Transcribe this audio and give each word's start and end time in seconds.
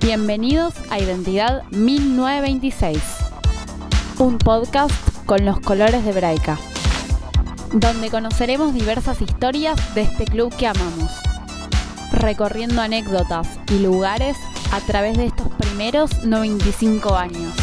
Bienvenidos 0.00 0.74
a 0.90 0.98
Identidad 0.98 1.62
1926, 1.70 2.98
un 4.18 4.36
podcast 4.36 4.92
con 5.24 5.46
los 5.46 5.60
colores 5.60 6.04
de 6.04 6.12
Braica, 6.12 6.58
donde 7.72 8.10
conoceremos 8.10 8.74
diversas 8.74 9.22
historias 9.22 9.94
de 9.94 10.02
este 10.02 10.26
club 10.26 10.54
que 10.54 10.66
amamos, 10.66 11.10
recorriendo 12.12 12.82
anécdotas 12.82 13.48
y 13.70 13.78
lugares 13.78 14.36
a 14.70 14.80
través 14.80 15.16
de 15.16 15.26
estos 15.26 15.48
primeros 15.54 16.24
95 16.24 17.14
años. 17.16 17.54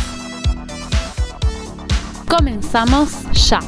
Comenzamos 2.28 3.12
ya. 3.34 3.60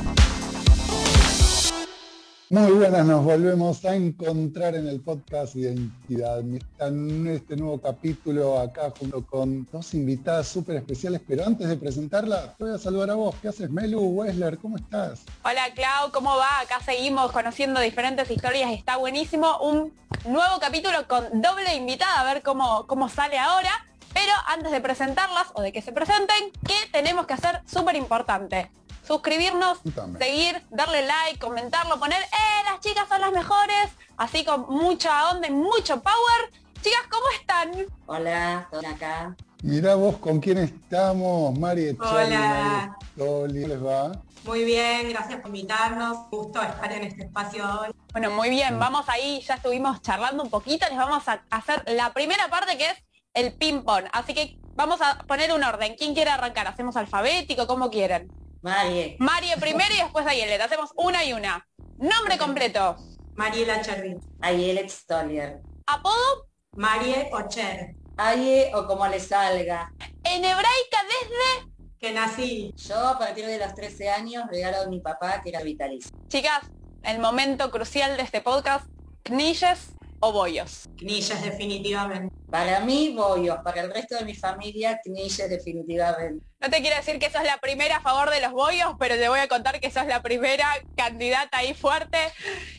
Muy 2.54 2.71
buenas, 2.71 3.04
nos 3.07 3.24
volvemos 3.24 3.84
a 3.84 3.96
encontrar 3.96 4.75
en 4.75 4.88
el 4.88 5.02
podcast 5.02 5.56
Identidad. 5.56 6.42
En 6.82 7.25
este 7.25 7.56
nuevo 7.56 7.82
capítulo 7.82 8.60
acá 8.60 8.94
junto 8.96 9.25
con 9.25 9.68
dos 9.71 9.96
invitadas 9.96 10.50
súper 10.50 10.75
especiales, 10.75 11.20
pero 11.28 11.47
antes 11.47 11.68
de 11.68 11.75
presentarla, 11.78 12.54
voy 12.60 12.70
a 12.70 12.78
saludar 12.78 13.10
a 13.10 13.16
vos. 13.16 13.34
¿Qué 13.42 13.47
haces, 13.47 13.71
Melu 13.71 14.02
Wessler? 14.02 14.60
¿Cómo 14.60 14.78
estás? 14.78 15.24
Hola, 15.44 15.64
Clau, 15.74 16.11
¿cómo 16.11 16.38
va? 16.38 16.60
Acá 16.60 16.80
seguimos 16.80 17.32
conociendo 17.32 17.82
diferentes 17.82 18.30
historias, 18.30 18.72
está 18.72 18.97
buenísimo. 18.97 19.58
Un 19.58 19.92
nuevo 20.25 20.60
capítulo 20.61 21.08
con 21.08 21.42
doble 21.42 21.74
invitada, 21.74 22.20
a 22.20 22.33
ver 22.36 22.44
cómo, 22.44 22.86
cómo 22.86 23.10
sale 23.10 23.39
ahora. 23.39 23.72
Pero 24.14 24.32
antes 24.46 24.72
de 24.72 24.80
presentarlas 24.80 25.47
o 25.56 25.64
de 25.64 25.72
que 25.72 25.82
se 25.82 25.92
presenten, 25.92 26.52
¿qué 26.68 26.75
tenemos 26.92 27.25
que 27.25 27.33
hacer? 27.33 27.61
Súper 27.66 27.96
importante 27.96 28.70
suscribirnos, 29.06 29.80
seguir, 30.18 30.62
darle 30.70 31.06
like, 31.06 31.39
comentarlo, 31.39 32.00
poner, 32.00 32.22
¡eh, 32.22 32.64
las 32.72 32.80
chicas 32.80 33.08
son 33.08 33.22
las 33.22 33.31
mejores! 33.31 33.92
Así 34.17 34.45
con 34.45 34.66
mucha 34.69 35.31
onda 35.31 35.47
y 35.47 35.52
mucho 35.52 36.02
power. 36.02 36.52
Chicas, 36.81 37.02
¿cómo 37.09 37.25
están? 37.39 37.72
Hola, 38.05 38.67
estoy 38.72 38.86
acá. 38.86 39.36
Mira 39.64 39.95
vos 39.95 40.17
con 40.17 40.39
quién 40.39 40.58
estamos, 40.58 41.58
Mari 41.58 41.95
Hola. 42.00 42.97
Hola, 43.17 43.53
¿les 43.53 43.83
va? 43.83 44.11
Muy 44.44 44.66
bien, 44.66 45.09
gracias 45.09 45.39
por 45.39 45.47
invitarnos. 45.47 46.30
Gusto 46.30 46.61
estar 46.61 46.92
en 46.92 47.03
este 47.03 47.23
espacio 47.23 47.64
hoy. 47.80 47.89
Bueno, 48.11 48.30
muy 48.31 48.49
bien, 48.49 48.77
vamos 48.77 49.08
ahí, 49.08 49.42
ya 49.42 49.55
estuvimos 49.55 50.02
charlando 50.02 50.44
un 50.44 50.49
poquito, 50.49 50.86
les 50.89 50.97
vamos 50.97 51.27
a 51.27 51.44
hacer 51.49 51.83
la 51.88 52.14
primera 52.14 52.49
parte 52.49 52.77
que 52.77 52.89
es 52.89 53.03
el 53.33 53.53
ping-pong. 53.53 54.05
Así 54.11 54.33
que 54.33 54.59
vamos 54.75 55.02
a 55.02 55.20
poner 55.20 55.53
un 55.53 55.64
orden. 55.64 55.95
¿Quién 55.97 56.14
quiere 56.14 56.30
arrancar? 56.30 56.67
¿Hacemos 56.67 56.97
alfabético? 56.97 57.66
¿Cómo 57.66 57.89
quieren? 57.89 58.30
Marie. 58.64 59.17
Marie 59.19 59.58
primero 59.58 59.94
y 59.94 59.97
después 59.97 60.25
Ayelet. 60.25 60.61
Hacemos 60.61 60.92
una 60.95 61.23
y 61.25 61.33
una. 61.33 61.67
Nombre 61.97 62.38
completo. 62.38 62.95
Mariela 63.36 63.81
Cherry. 63.81 64.16
Ayelet 64.42 64.89
Stolier. 64.89 65.59
Apodo. 65.86 66.47
Marie 66.72 67.30
Ocher. 67.33 67.95
Aye 68.16 68.72
o 68.73 68.88
como 68.88 69.05
le 69.08 69.20
salga. 69.20 69.92
En 70.23 70.45
hebraica 70.45 71.03
desde 71.03 71.73
que 72.00 72.14
nací. 72.14 72.73
Yo 72.78 72.95
a 72.95 73.20
partir 73.20 73.45
de 73.45 73.58
los 73.58 73.75
13 73.75 74.09
años 74.09 74.45
regalo 74.50 74.81
a 74.83 74.88
mi 74.88 75.02
papá 75.02 75.42
que 75.42 75.50
era 75.50 75.61
vitalicio. 75.61 76.11
Chicas, 76.30 76.61
el 77.03 77.20
momento 77.20 77.70
crucial 77.70 78.16
de 78.16 78.23
este 78.23 78.39
podcast, 78.39 78.86
Knishes 79.23 79.94
o 80.25 80.31
bollos. 80.31 80.88
Knishes 80.97 81.41
definitivamente. 81.41 82.33
Para 82.49 82.79
mí, 82.79 83.13
bollos. 83.13 83.57
Para 83.61 83.81
el 83.81 83.93
resto 83.93 84.16
de 84.16 84.23
mi 84.23 84.33
familia, 84.33 85.02
Knishes 85.03 85.49
definitivamente. 85.49 86.45
No 86.61 86.69
te 86.69 86.81
quiero 86.81 86.95
decir 86.95 87.19
que 87.19 87.30
sos 87.30 87.43
la 87.43 87.57
primera 87.57 87.97
a 87.97 88.02
favor 88.02 88.30
de 88.30 88.39
los 88.39 88.53
bollos, 88.53 88.95
pero 88.97 89.15
te 89.15 89.27
voy 89.27 89.41
a 89.41 89.49
contar 89.49 89.81
que 89.81 89.91
sos 89.91 90.05
la 90.05 90.21
primera 90.21 90.67
candidata 90.95 91.57
ahí 91.57 91.73
fuerte. 91.73 92.17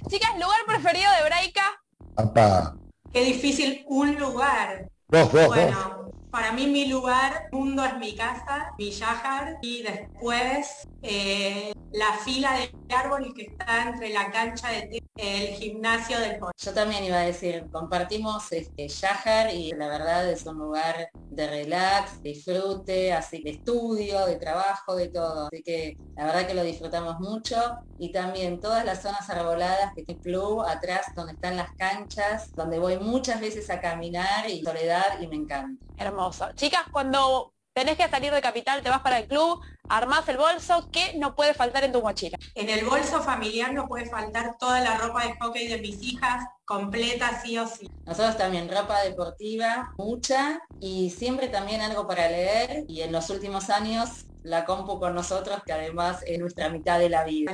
Chicas, 0.09 0.31
¿lugar 0.41 0.65
preferido 0.67 1.11
de 1.19 1.25
Braica? 1.27 1.83
Papá. 2.15 2.77
Qué 3.13 3.23
difícil 3.25 3.85
un 3.89 4.19
lugar. 4.19 4.89
bueno, 5.09 6.11
para 6.35 6.51
mí 6.51 6.67
mi 6.67 6.87
lugar, 6.87 7.45
mundo 7.53 7.85
es 7.85 7.97
mi 7.97 8.17
casa, 8.17 8.75
mi 8.77 8.91
Yahar, 8.91 9.57
y 9.63 9.85
después 9.85 10.83
eh, 11.01 11.73
la 11.93 12.13
fila 12.25 12.59
de 12.59 12.75
árboles 12.93 13.33
que 13.37 13.43
está 13.43 13.91
entre 13.91 14.09
la 14.09 14.33
cancha 14.33 14.69
de 14.71 14.99
el 15.17 15.55
gimnasio 15.55 16.19
del 16.19 16.41
pollo. 16.41 16.51
Yo 16.57 16.75
también 16.75 17.05
iba 17.05 17.21
a 17.21 17.25
decir, 17.25 17.69
compartimos 17.71 18.51
este 18.51 18.89
Yahar 18.89 19.55
y 19.55 19.71
la 19.71 19.87
verdad 19.87 20.29
es 20.29 20.45
un 20.45 20.59
lugar 20.59 21.09
de 21.31 21.47
relax, 21.47 22.21
disfrute, 22.21 23.13
así 23.13 23.41
de 23.45 23.51
estudio, 23.51 24.27
de 24.27 24.35
trabajo, 24.35 24.97
de 24.97 25.11
todo. 25.11 25.47
Así 25.47 25.63
que 25.63 25.99
la 26.17 26.27
verdad 26.27 26.49
que 26.49 26.55
lo 26.55 26.65
disfrutamos 26.65 27.21
mucho 27.21 27.61
y 27.97 28.11
también 28.11 28.59
todas 28.59 28.85
las 28.85 29.03
zonas 29.03 29.31
arboladas 29.31 29.93
que 29.95 30.03
tiene 30.03 30.21
club, 30.21 30.63
atrás 30.67 31.07
donde 31.15 31.35
están 31.35 31.57
las 31.57 31.71
canchas, 31.79 32.51
donde 32.57 32.81
voy 32.81 32.99
muchas 32.99 33.41
veces 33.41 33.71
a 33.71 33.81
caminar 33.81 34.51
y 34.51 34.65
soledad 34.65 35.21
y 35.21 35.29
me 35.29 35.37
encanta. 35.37 35.84
Hermoso. 35.99 36.53
Chicas, 36.55 36.83
cuando 36.91 37.55
tenés 37.73 37.97
que 37.97 38.09
salir 38.09 38.33
de 38.33 38.41
capital, 38.41 38.83
te 38.83 38.91
vas 38.91 39.01
para 39.01 39.19
el 39.19 39.27
club, 39.27 39.61
armás 39.89 40.29
el 40.29 40.37
bolso, 40.37 40.89
¿qué 40.93 41.15
no 41.17 41.35
puede 41.35 41.55
faltar 41.55 41.85
en 41.85 41.93
tu 41.93 42.03
mochila? 42.03 42.39
En 42.55 42.71
el 42.71 42.85
bolso 42.85 43.23
familiar 43.23 43.73
no 43.73 43.89
puede 43.89 44.07
faltar 44.07 44.57
toda 44.59 44.81
la 44.81 44.97
ropa 44.97 45.25
de 45.25 45.35
hockey 45.41 45.69
de 45.69 45.79
mis 45.79 46.01
hijas, 46.03 46.45
completa 46.65 47.41
sí 47.43 47.59
o 47.59 47.67
sí. 47.67 47.91
Nosotros 48.07 48.37
también 48.37 48.71
ropa 48.71 49.01
deportiva, 49.03 49.93
mucha, 49.99 50.61
y 50.81 51.11
siempre 51.11 51.49
también 51.49 51.81
algo 51.81 52.07
para 52.07 52.29
leer, 52.29 52.85
y 52.89 53.03
en 53.03 53.13
los 53.13 53.29
últimos 53.31 53.71
años 53.71 54.27
la 54.45 54.65
compu 54.65 55.01
con 55.01 55.15
nosotros, 55.15 55.63
que 55.65 55.73
además 55.73 56.19
es 56.27 56.39
nuestra 56.39 56.69
mitad 56.69 56.99
de 56.99 57.09
la 57.09 57.25
vida. 57.25 57.53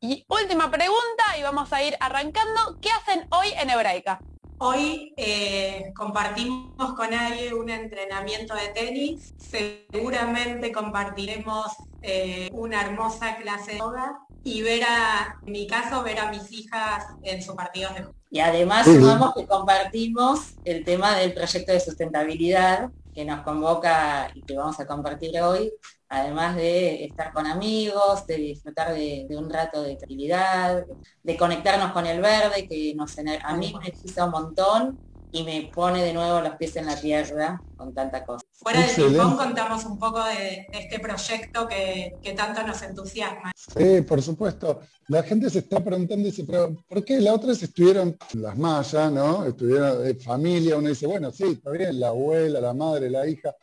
Y 0.00 0.24
última 0.28 0.70
pregunta, 0.70 1.38
y 1.38 1.42
vamos 1.42 1.72
a 1.72 1.82
ir 1.82 1.96
arrancando, 2.00 2.78
¿qué 2.80 2.88
hacen 2.90 3.26
hoy 3.30 3.48
en 3.60 3.68
Hebraica? 3.68 4.20
Hoy 4.62 5.14
eh, 5.16 5.90
compartimos 5.96 6.92
con 6.94 7.14
alguien 7.14 7.54
un 7.54 7.70
entrenamiento 7.70 8.54
de 8.54 8.68
tenis. 8.68 9.34
Seguramente 9.38 10.70
compartiremos 10.70 11.68
eh, 12.02 12.50
una 12.52 12.82
hermosa 12.82 13.36
clase 13.36 13.72
de 13.72 13.78
yoga 13.78 14.18
y 14.44 14.60
ver 14.60 14.82
a, 14.84 15.38
en 15.46 15.52
mi 15.52 15.66
caso, 15.66 16.02
ver 16.02 16.18
a 16.18 16.30
mis 16.30 16.52
hijas 16.52 17.06
en 17.22 17.40
sus 17.40 17.54
partidos 17.54 17.94
de 17.94 18.06
Y 18.30 18.40
además 18.40 18.84
sumamos 18.84 19.32
que 19.34 19.46
compartimos 19.46 20.52
el 20.66 20.84
tema 20.84 21.16
del 21.16 21.32
proyecto 21.32 21.72
de 21.72 21.80
sustentabilidad 21.80 22.90
que 23.14 23.24
nos 23.24 23.40
convoca 23.40 24.30
y 24.34 24.42
que 24.42 24.58
vamos 24.58 24.78
a 24.78 24.86
compartir 24.86 25.40
hoy, 25.40 25.72
además 26.10 26.56
de 26.56 27.04
estar 27.04 27.32
con 27.32 27.46
amigos, 27.46 28.26
de 28.26 28.36
disfrutar 28.36 28.92
de, 28.92 29.26
un 29.30 29.48
rato 29.48 29.82
de 29.82 29.94
tranquilidad, 29.94 30.84
de 31.22 31.36
conectarnos 31.36 31.92
con 31.92 32.04
el 32.04 32.20
verde, 32.20 32.66
que 32.68 32.92
nos, 32.96 33.16
a 33.18 33.56
mí 33.56 33.72
me 33.72 33.84
necesita 33.88 34.24
un 34.24 34.32
montón 34.32 34.98
y 35.32 35.44
me 35.44 35.70
pone 35.72 36.02
de 36.02 36.12
nuevo 36.12 36.40
los 36.40 36.56
pies 36.56 36.74
en 36.74 36.86
la 36.86 37.00
tierra 37.00 37.62
con 37.76 37.94
tanta 37.94 38.24
cosa. 38.24 38.44
Fuera 38.52 38.80
del 38.80 39.12
ping 39.12 39.36
contamos 39.36 39.84
un 39.84 40.00
poco 40.00 40.24
de, 40.24 40.66
este 40.72 40.98
proyecto 40.98 41.68
que, 41.68 42.34
tanto 42.36 42.66
nos 42.66 42.82
entusiasma. 42.82 43.52
Sí, 43.54 44.00
por 44.02 44.20
supuesto. 44.20 44.80
La 45.06 45.22
gente 45.22 45.48
se 45.48 45.60
está 45.60 45.82
preguntando, 45.82 46.26
dice, 46.26 46.42
pero 46.44 46.74
¿por 46.88 47.04
qué 47.04 47.20
la 47.20 47.34
otra 47.34 47.52
estuvieron 47.52 48.16
las 48.34 48.58
mayas, 48.58 49.12
¿no? 49.12 49.44
Estuvieron 49.46 50.02
de 50.02 50.16
familia, 50.16 50.76
uno 50.76 50.88
dice, 50.88 51.06
bueno, 51.06 51.30
sí, 51.30 51.44
está 51.44 51.70
bien, 51.70 52.00
la 52.00 52.08
abuela, 52.08 52.60
la 52.60 52.74
madre, 52.74 53.08
la 53.08 53.28
hija. 53.28 53.54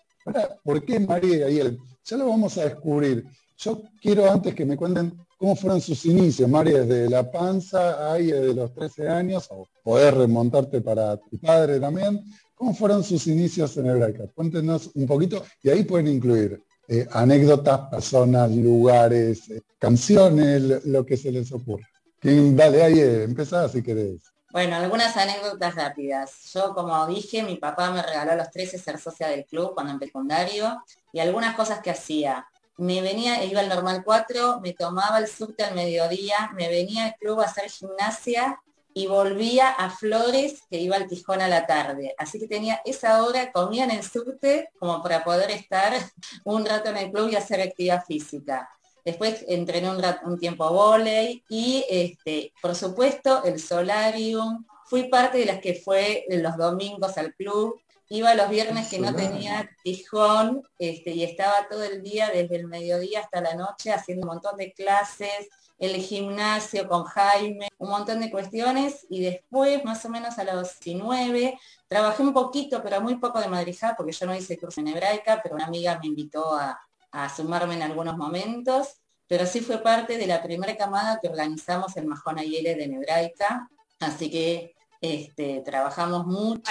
¿Por 0.64 0.84
qué 0.84 1.00
María 1.00 1.50
y 1.50 1.60
él? 1.60 1.80
Ya 2.06 2.18
lo 2.18 2.30
vamos 2.30 2.58
a 2.58 2.66
descubrir. 2.66 3.26
Yo 3.58 3.82
quiero 4.02 4.32
antes 4.32 4.54
que 4.54 4.66
me 4.66 4.78
cuenten 4.78 5.18
cómo 5.38 5.56
fueron 5.56 5.82
sus 5.82 6.06
inicios, 6.06 6.50
María, 6.50 6.82
desde 6.82 7.10
la 7.10 7.30
panza, 7.30 8.12
ahí 8.12 8.28
desde 8.28 8.54
los 8.54 8.74
13 8.74 9.08
años, 9.10 9.48
o 9.52 9.68
poder 9.84 10.16
remontarte 10.16 10.82
para 10.82 11.18
tu 11.18 11.38
padre 11.40 11.80
también. 11.80 12.24
¿Cómo 12.56 12.74
fueron 12.74 13.04
sus 13.04 13.28
inicios 13.28 13.78
en 13.78 13.88
Hebraica? 13.88 14.26
Cuéntenos 14.34 14.90
un 14.96 15.06
poquito 15.06 15.44
y 15.62 15.70
ahí 15.70 15.84
pueden 15.84 16.08
incluir 16.08 16.64
eh, 16.88 17.06
anécdotas, 17.12 17.82
personas, 17.90 18.50
lugares, 18.56 19.50
eh, 19.50 19.62
canciones, 19.78 20.86
lo 20.86 21.06
que 21.06 21.18
se 21.18 21.32
les 21.32 21.52
ocurra. 21.52 21.88
Dale, 22.22 22.84
ahí 22.84 23.00
eh, 23.00 23.24
empezá 23.24 23.70
si 23.70 23.84
querés. 23.84 24.22
Bueno, 24.58 24.76
algunas 24.76 25.16
anécdotas 25.16 25.76
rápidas. 25.76 26.52
Yo, 26.52 26.74
como 26.74 27.06
dije, 27.06 27.44
mi 27.44 27.58
papá 27.58 27.92
me 27.92 28.02
regaló 28.02 28.32
a 28.32 28.36
los 28.38 28.50
13 28.50 28.80
ser 28.80 28.98
socia 28.98 29.28
del 29.28 29.46
club 29.46 29.76
cuando 29.76 29.94
empecé 29.94 30.10
secundario 30.10 30.84
y 31.14 31.20
algunas 31.20 31.56
cosas 31.56 31.80
que 31.82 31.92
hacía. 31.92 32.48
Me 32.78 33.04
venía, 33.04 33.44
iba 33.44 33.60
al 33.60 33.70
normal 33.70 34.02
4, 34.04 34.60
me 34.60 34.74
tomaba 34.74 35.20
el 35.20 35.28
subte 35.28 35.64
al 35.64 35.76
mediodía, 35.76 36.50
me 36.56 36.70
venía 36.70 37.06
al 37.06 37.16
club 37.18 37.42
a 37.42 37.44
hacer 37.44 37.70
gimnasia 37.70 38.60
y 38.96 39.06
volvía 39.06 39.70
a 39.70 39.92
Flores, 39.92 40.64
que 40.72 40.80
iba 40.80 40.96
al 40.96 41.08
Tijón 41.08 41.40
a 41.40 41.48
la 41.48 41.68
tarde. 41.68 42.16
Así 42.18 42.40
que 42.40 42.48
tenía 42.48 42.82
esa 42.84 43.24
hora, 43.24 43.52
comía 43.52 43.84
en 43.84 43.92
el 43.92 44.02
subte 44.02 44.72
como 44.80 45.04
para 45.04 45.24
poder 45.24 45.52
estar 45.52 45.94
un 46.46 46.66
rato 46.66 46.90
en 46.90 46.98
el 46.98 47.12
club 47.12 47.30
y 47.30 47.36
hacer 47.36 47.62
actividad 47.62 48.04
física. 48.04 48.68
Después 49.08 49.46
entrené 49.48 49.90
un, 49.90 50.04
un 50.26 50.38
tiempo 50.38 50.70
volei 50.70 51.42
y, 51.48 51.86
este, 51.90 52.52
por 52.62 52.76
supuesto, 52.76 53.42
el 53.46 53.58
solarium. 53.58 54.66
Fui 54.84 55.08
parte 55.08 55.38
de 55.38 55.46
las 55.46 55.62
que 55.62 55.76
fue 55.76 56.26
los 56.28 56.58
domingos 56.58 57.18
al 57.18 57.34
club. 57.34 57.80
Iba 58.10 58.36
los 58.36 58.50
viernes 58.50 58.90
que 58.90 59.00
no 59.00 59.16
tenía 59.16 59.70
tijón 59.82 60.62
este, 60.78 61.12
y 61.12 61.24
estaba 61.24 61.70
todo 61.70 61.84
el 61.84 62.04
día, 62.04 62.32
desde 62.34 62.58
el 62.58 62.68
mediodía 62.68 63.22
hasta 63.22 63.40
la 63.40 63.56
noche, 63.56 63.94
haciendo 63.94 64.28
un 64.28 64.34
montón 64.34 64.58
de 64.58 64.74
clases, 64.74 65.48
el 65.80 65.96
gimnasio 66.02 66.86
con 66.90 67.06
Jaime, 67.06 67.70
un 67.78 67.90
montón 67.90 68.20
de 68.20 68.30
cuestiones 68.30 69.08
y 69.10 69.22
después, 69.22 69.86
más 69.86 70.04
o 70.04 70.10
menos 70.10 70.38
a 70.38 70.44
los 70.44 70.78
19, 70.82 71.58
trabajé 71.88 72.24
un 72.24 72.34
poquito, 72.34 72.84
pero 72.84 73.00
muy 73.00 73.16
poco 73.16 73.40
de 73.40 73.48
madrija, 73.48 73.94
porque 73.96 74.12
yo 74.12 74.26
no 74.26 74.36
hice 74.36 74.58
curso 74.58 74.82
en 74.82 74.90
hebraica, 74.90 75.40
pero 75.42 75.56
una 75.56 75.68
amiga 75.68 75.98
me 76.02 76.08
invitó 76.08 76.54
a, 76.58 76.87
sumarme 77.36 77.76
en 77.76 77.84
algunos 77.84 78.18
momentos, 78.18 78.96
pero 79.28 79.46
sí 79.46 79.62
fue 79.62 79.80
parte 79.80 80.18
de 80.18 80.28
la 80.28 80.42
primera 80.42 80.76
camada 80.78 81.20
que 81.22 81.28
organizamos 81.28 81.98
el 81.98 82.06
Majón 82.06 82.40
Ayele 82.40 82.76
de 82.76 82.86
Hebraica, 82.86 83.70
así 84.00 84.30
que 84.30 84.76
este, 85.02 85.62
trabajamos 85.62 86.26
mucho. 86.26 86.62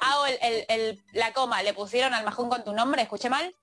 Hago, 0.00 0.24
la 1.12 1.32
coma, 1.32 1.62
¿le 1.62 1.74
pusieron 1.74 2.12
al 2.12 2.24
majón 2.24 2.48
con 2.48 2.64
tu 2.64 2.72
nombre? 2.72 3.02
¿Escuché 3.02 3.30
mal? 3.30 3.54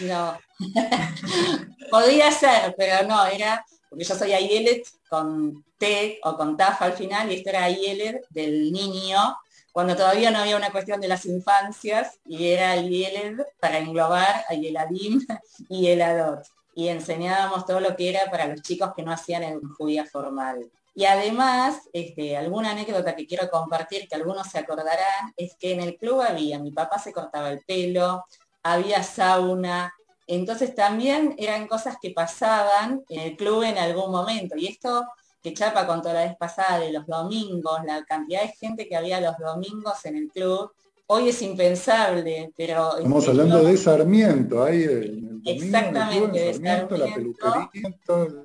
No. 0.00 0.38
Podría 1.90 2.30
ser, 2.30 2.74
pero 2.76 3.06
no, 3.06 3.26
era 3.26 3.64
porque 3.90 4.04
yo 4.04 4.14
soy 4.14 4.32
Ayelet 4.32 4.86
con 5.08 5.64
T 5.76 6.20
o 6.22 6.36
con 6.36 6.56
TAF 6.56 6.80
al 6.82 6.92
final 6.92 7.30
y 7.30 7.34
esto 7.34 7.50
era 7.50 7.64
Ayelet 7.64 8.24
del 8.30 8.70
niño, 8.72 9.36
cuando 9.72 9.96
todavía 9.96 10.30
no 10.30 10.38
había 10.38 10.56
una 10.56 10.70
cuestión 10.70 11.00
de 11.00 11.08
las 11.08 11.26
infancias 11.26 12.18
y 12.24 12.48
era 12.48 12.72
Ayelet 12.72 13.36
para 13.60 13.78
englobar 13.78 14.44
Ayeladim 14.48 15.26
y 15.68 15.88
el 15.88 16.02
Adot. 16.02 16.44
Y 16.74 16.88
enseñábamos 16.88 17.66
todo 17.66 17.80
lo 17.80 17.96
que 17.96 18.10
era 18.10 18.30
para 18.30 18.46
los 18.46 18.62
chicos 18.62 18.92
que 18.96 19.02
no 19.02 19.12
hacían 19.12 19.42
el 19.42 19.60
judía 19.76 20.04
formal. 20.04 20.70
Y 20.94 21.04
además, 21.04 21.88
este, 21.92 22.36
alguna 22.36 22.72
anécdota 22.72 23.14
que 23.14 23.26
quiero 23.26 23.48
compartir, 23.48 24.08
que 24.08 24.16
algunos 24.16 24.48
se 24.48 24.58
acordarán, 24.58 25.32
es 25.36 25.54
que 25.56 25.72
en 25.72 25.80
el 25.80 25.96
club 25.96 26.20
había, 26.20 26.58
mi 26.58 26.72
papá 26.72 26.98
se 26.98 27.12
cortaba 27.12 27.50
el 27.50 27.60
pelo, 27.60 28.24
había 28.62 29.02
sauna, 29.02 29.92
entonces 30.26 30.74
también 30.76 31.34
eran 31.38 31.66
cosas 31.66 31.96
que 32.00 32.10
pasaban 32.10 33.02
en 33.08 33.20
el 33.20 33.36
club 33.36 33.64
en 33.64 33.78
algún 33.78 34.12
momento. 34.12 34.56
Y 34.56 34.68
esto 34.68 35.04
que 35.42 35.54
Chapa 35.54 35.86
contó 35.86 36.12
la 36.12 36.24
vez 36.24 36.36
pasada 36.36 36.78
de 36.80 36.92
los 36.92 37.06
domingos, 37.06 37.80
la 37.84 38.04
cantidad 38.04 38.42
de 38.42 38.48
gente 38.48 38.86
que 38.86 38.96
había 38.96 39.20
los 39.20 39.36
domingos 39.38 40.04
en 40.04 40.16
el 40.16 40.28
club, 40.28 40.72
hoy 41.06 41.30
es 41.30 41.42
impensable, 41.42 42.52
pero... 42.56 42.96
Estamos 42.96 43.28
hablando 43.28 43.64
de 43.64 43.76
Sarmiento, 43.76 44.62
ahí 44.62 44.82
el 44.84 45.40
Exactamente, 45.44 46.38
de 46.38 46.54
Sarmiento, 46.54 46.96
la 46.96 47.14
peluquería, 47.14 47.70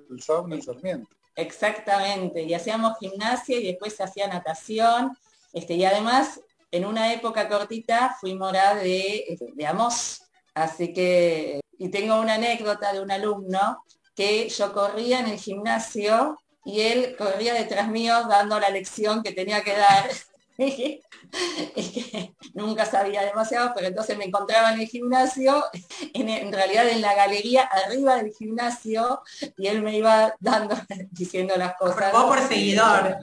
el 0.09 0.21
sauna 0.21 0.55
en 0.55 0.61
Sarmiento. 0.61 1.09
Exactamente, 1.35 2.43
y 2.43 2.53
hacíamos 2.53 2.97
gimnasia 2.97 3.59
y 3.59 3.67
después 3.67 3.93
se 3.93 4.03
hacía 4.03 4.27
natación, 4.27 5.17
este, 5.53 5.73
y 5.73 5.83
además 5.83 6.39
en 6.71 6.85
una 6.85 7.13
época 7.13 7.47
cortita 7.47 8.15
fui 8.19 8.35
morada 8.35 8.75
de, 8.75 9.37
de 9.53 9.65
Amos, 9.65 10.21
así 10.53 10.93
que 10.93 11.59
y 11.77 11.89
tengo 11.89 12.19
una 12.19 12.35
anécdota 12.35 12.93
de 12.93 13.01
un 13.01 13.11
alumno 13.11 13.83
que 14.15 14.47
yo 14.49 14.73
corría 14.73 15.19
en 15.19 15.27
el 15.27 15.37
gimnasio 15.37 16.39
y 16.65 16.81
él 16.81 17.15
corría 17.15 17.53
detrás 17.53 17.87
mío 17.89 18.27
dando 18.27 18.59
la 18.59 18.69
lección 18.69 19.21
que 19.23 19.31
tenía 19.31 19.63
que 19.63 19.77
dar. 19.77 20.09
es 20.57 20.73
que 21.91 22.33
nunca 22.53 22.85
sabía 22.85 23.23
demasiado, 23.23 23.71
pero 23.75 23.87
entonces 23.87 24.17
me 24.17 24.25
encontraba 24.25 24.73
en 24.73 24.79
el 24.79 24.87
gimnasio, 24.87 25.63
en, 26.13 26.51
realidad 26.51 26.89
en 26.89 27.01
la 27.01 27.13
galería 27.13 27.63
arriba 27.63 28.15
del 28.15 28.33
gimnasio, 28.33 29.21
y 29.57 29.67
él 29.67 29.83
me 29.83 29.97
iba 29.97 30.33
dando, 30.39 30.75
diciendo 31.11 31.53
las 31.57 31.75
cosas. 31.75 32.11
Vos 32.11 32.25
por 32.25 32.47
seguidor. 32.47 33.17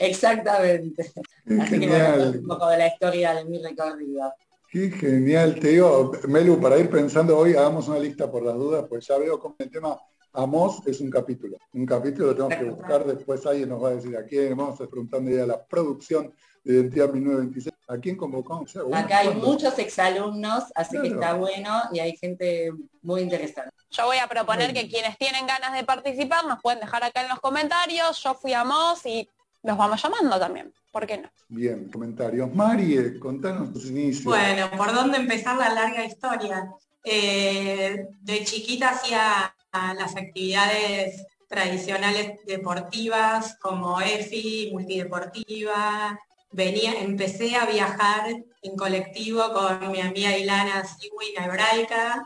Exactamente. 0.00 1.12
Así 1.60 1.78
que 1.78 1.86
un 1.86 2.46
poco 2.46 2.68
de 2.68 2.78
la 2.78 2.88
historia 2.88 3.34
de 3.34 3.44
mi 3.44 3.62
recorrido. 3.62 4.34
Qué 4.70 4.90
genial, 4.90 5.60
te 5.60 5.68
digo, 5.68 6.12
Melu, 6.26 6.58
para 6.58 6.78
ir 6.78 6.88
pensando 6.88 7.36
hoy, 7.36 7.52
hagamos 7.52 7.88
una 7.88 7.98
lista 7.98 8.30
por 8.30 8.42
las 8.42 8.54
dudas, 8.54 8.86
pues 8.88 9.06
ya 9.06 9.18
veo 9.18 9.38
como 9.38 9.54
el 9.58 9.70
tema 9.70 9.98
Amos 10.34 10.86
es 10.86 11.00
un 11.00 11.10
capítulo. 11.10 11.58
Un 11.74 11.84
capítulo 11.84 12.28
lo 12.28 12.34
tenemos 12.34 12.56
que 12.56 12.70
buscar, 12.70 13.04
después 13.04 13.44
alguien 13.44 13.68
nos 13.68 13.82
va 13.82 13.88
a 13.88 13.94
decir 13.94 14.16
a 14.16 14.24
quién, 14.24 14.56
vamos 14.56 14.70
a 14.70 14.72
estar 14.74 14.88
preguntando 14.88 15.30
ya 15.30 15.46
la 15.46 15.62
producción 15.62 16.32
de 16.64 16.74
Identidad 16.74 17.12
1926. 17.12 17.72
¿A 17.88 17.98
quién 17.98 18.16
convocó? 18.16 18.64
Acá 18.94 19.18
hay 19.18 19.34
muchos 19.34 19.78
exalumnos, 19.78 20.64
así 20.74 20.98
que 21.02 21.08
está 21.08 21.34
bueno 21.34 21.82
y 21.92 21.98
hay 21.98 22.16
gente 22.16 22.72
muy 23.02 23.20
interesante. 23.20 23.70
Yo 23.90 24.06
voy 24.06 24.16
a 24.16 24.26
proponer 24.26 24.72
que 24.72 24.88
quienes 24.88 25.18
tienen 25.18 25.46
ganas 25.46 25.74
de 25.74 25.84
participar 25.84 26.46
nos 26.46 26.62
pueden 26.62 26.80
dejar 26.80 27.04
acá 27.04 27.22
en 27.22 27.28
los 27.28 27.40
comentarios. 27.40 28.22
Yo 28.22 28.34
fui 28.34 28.54
a 28.54 28.62
Amos 28.62 29.04
y 29.04 29.28
los 29.62 29.76
vamos 29.76 30.02
llamando 30.02 30.38
también. 30.38 30.72
¿Por 30.90 31.06
qué 31.06 31.18
no? 31.18 31.28
Bien, 31.48 31.90
comentarios. 31.90 32.54
Marie, 32.54 33.18
contanos 33.18 33.72
tus 33.72 33.86
inicios. 33.86 34.24
Bueno, 34.24 34.70
¿por 34.76 34.94
dónde 34.94 35.18
empezar 35.18 35.58
la 35.58 35.74
larga 35.74 36.06
historia? 36.06 36.72
Eh, 37.04 38.08
de 38.20 38.44
chiquita 38.44 38.90
hacía 38.90 39.54
las 39.72 40.16
actividades 40.16 41.26
tradicionales 41.48 42.44
deportivas 42.46 43.56
como 43.60 44.00
EFI, 44.00 44.70
multideportiva. 44.72 46.18
Venía, 46.50 47.00
empecé 47.00 47.56
a 47.56 47.66
viajar 47.66 48.26
en 48.62 48.76
colectivo 48.76 49.52
con 49.52 49.90
mi 49.90 50.00
amiga 50.00 50.36
Ilana 50.36 50.84
Siwin 50.84 51.42
Hebraica, 51.42 52.24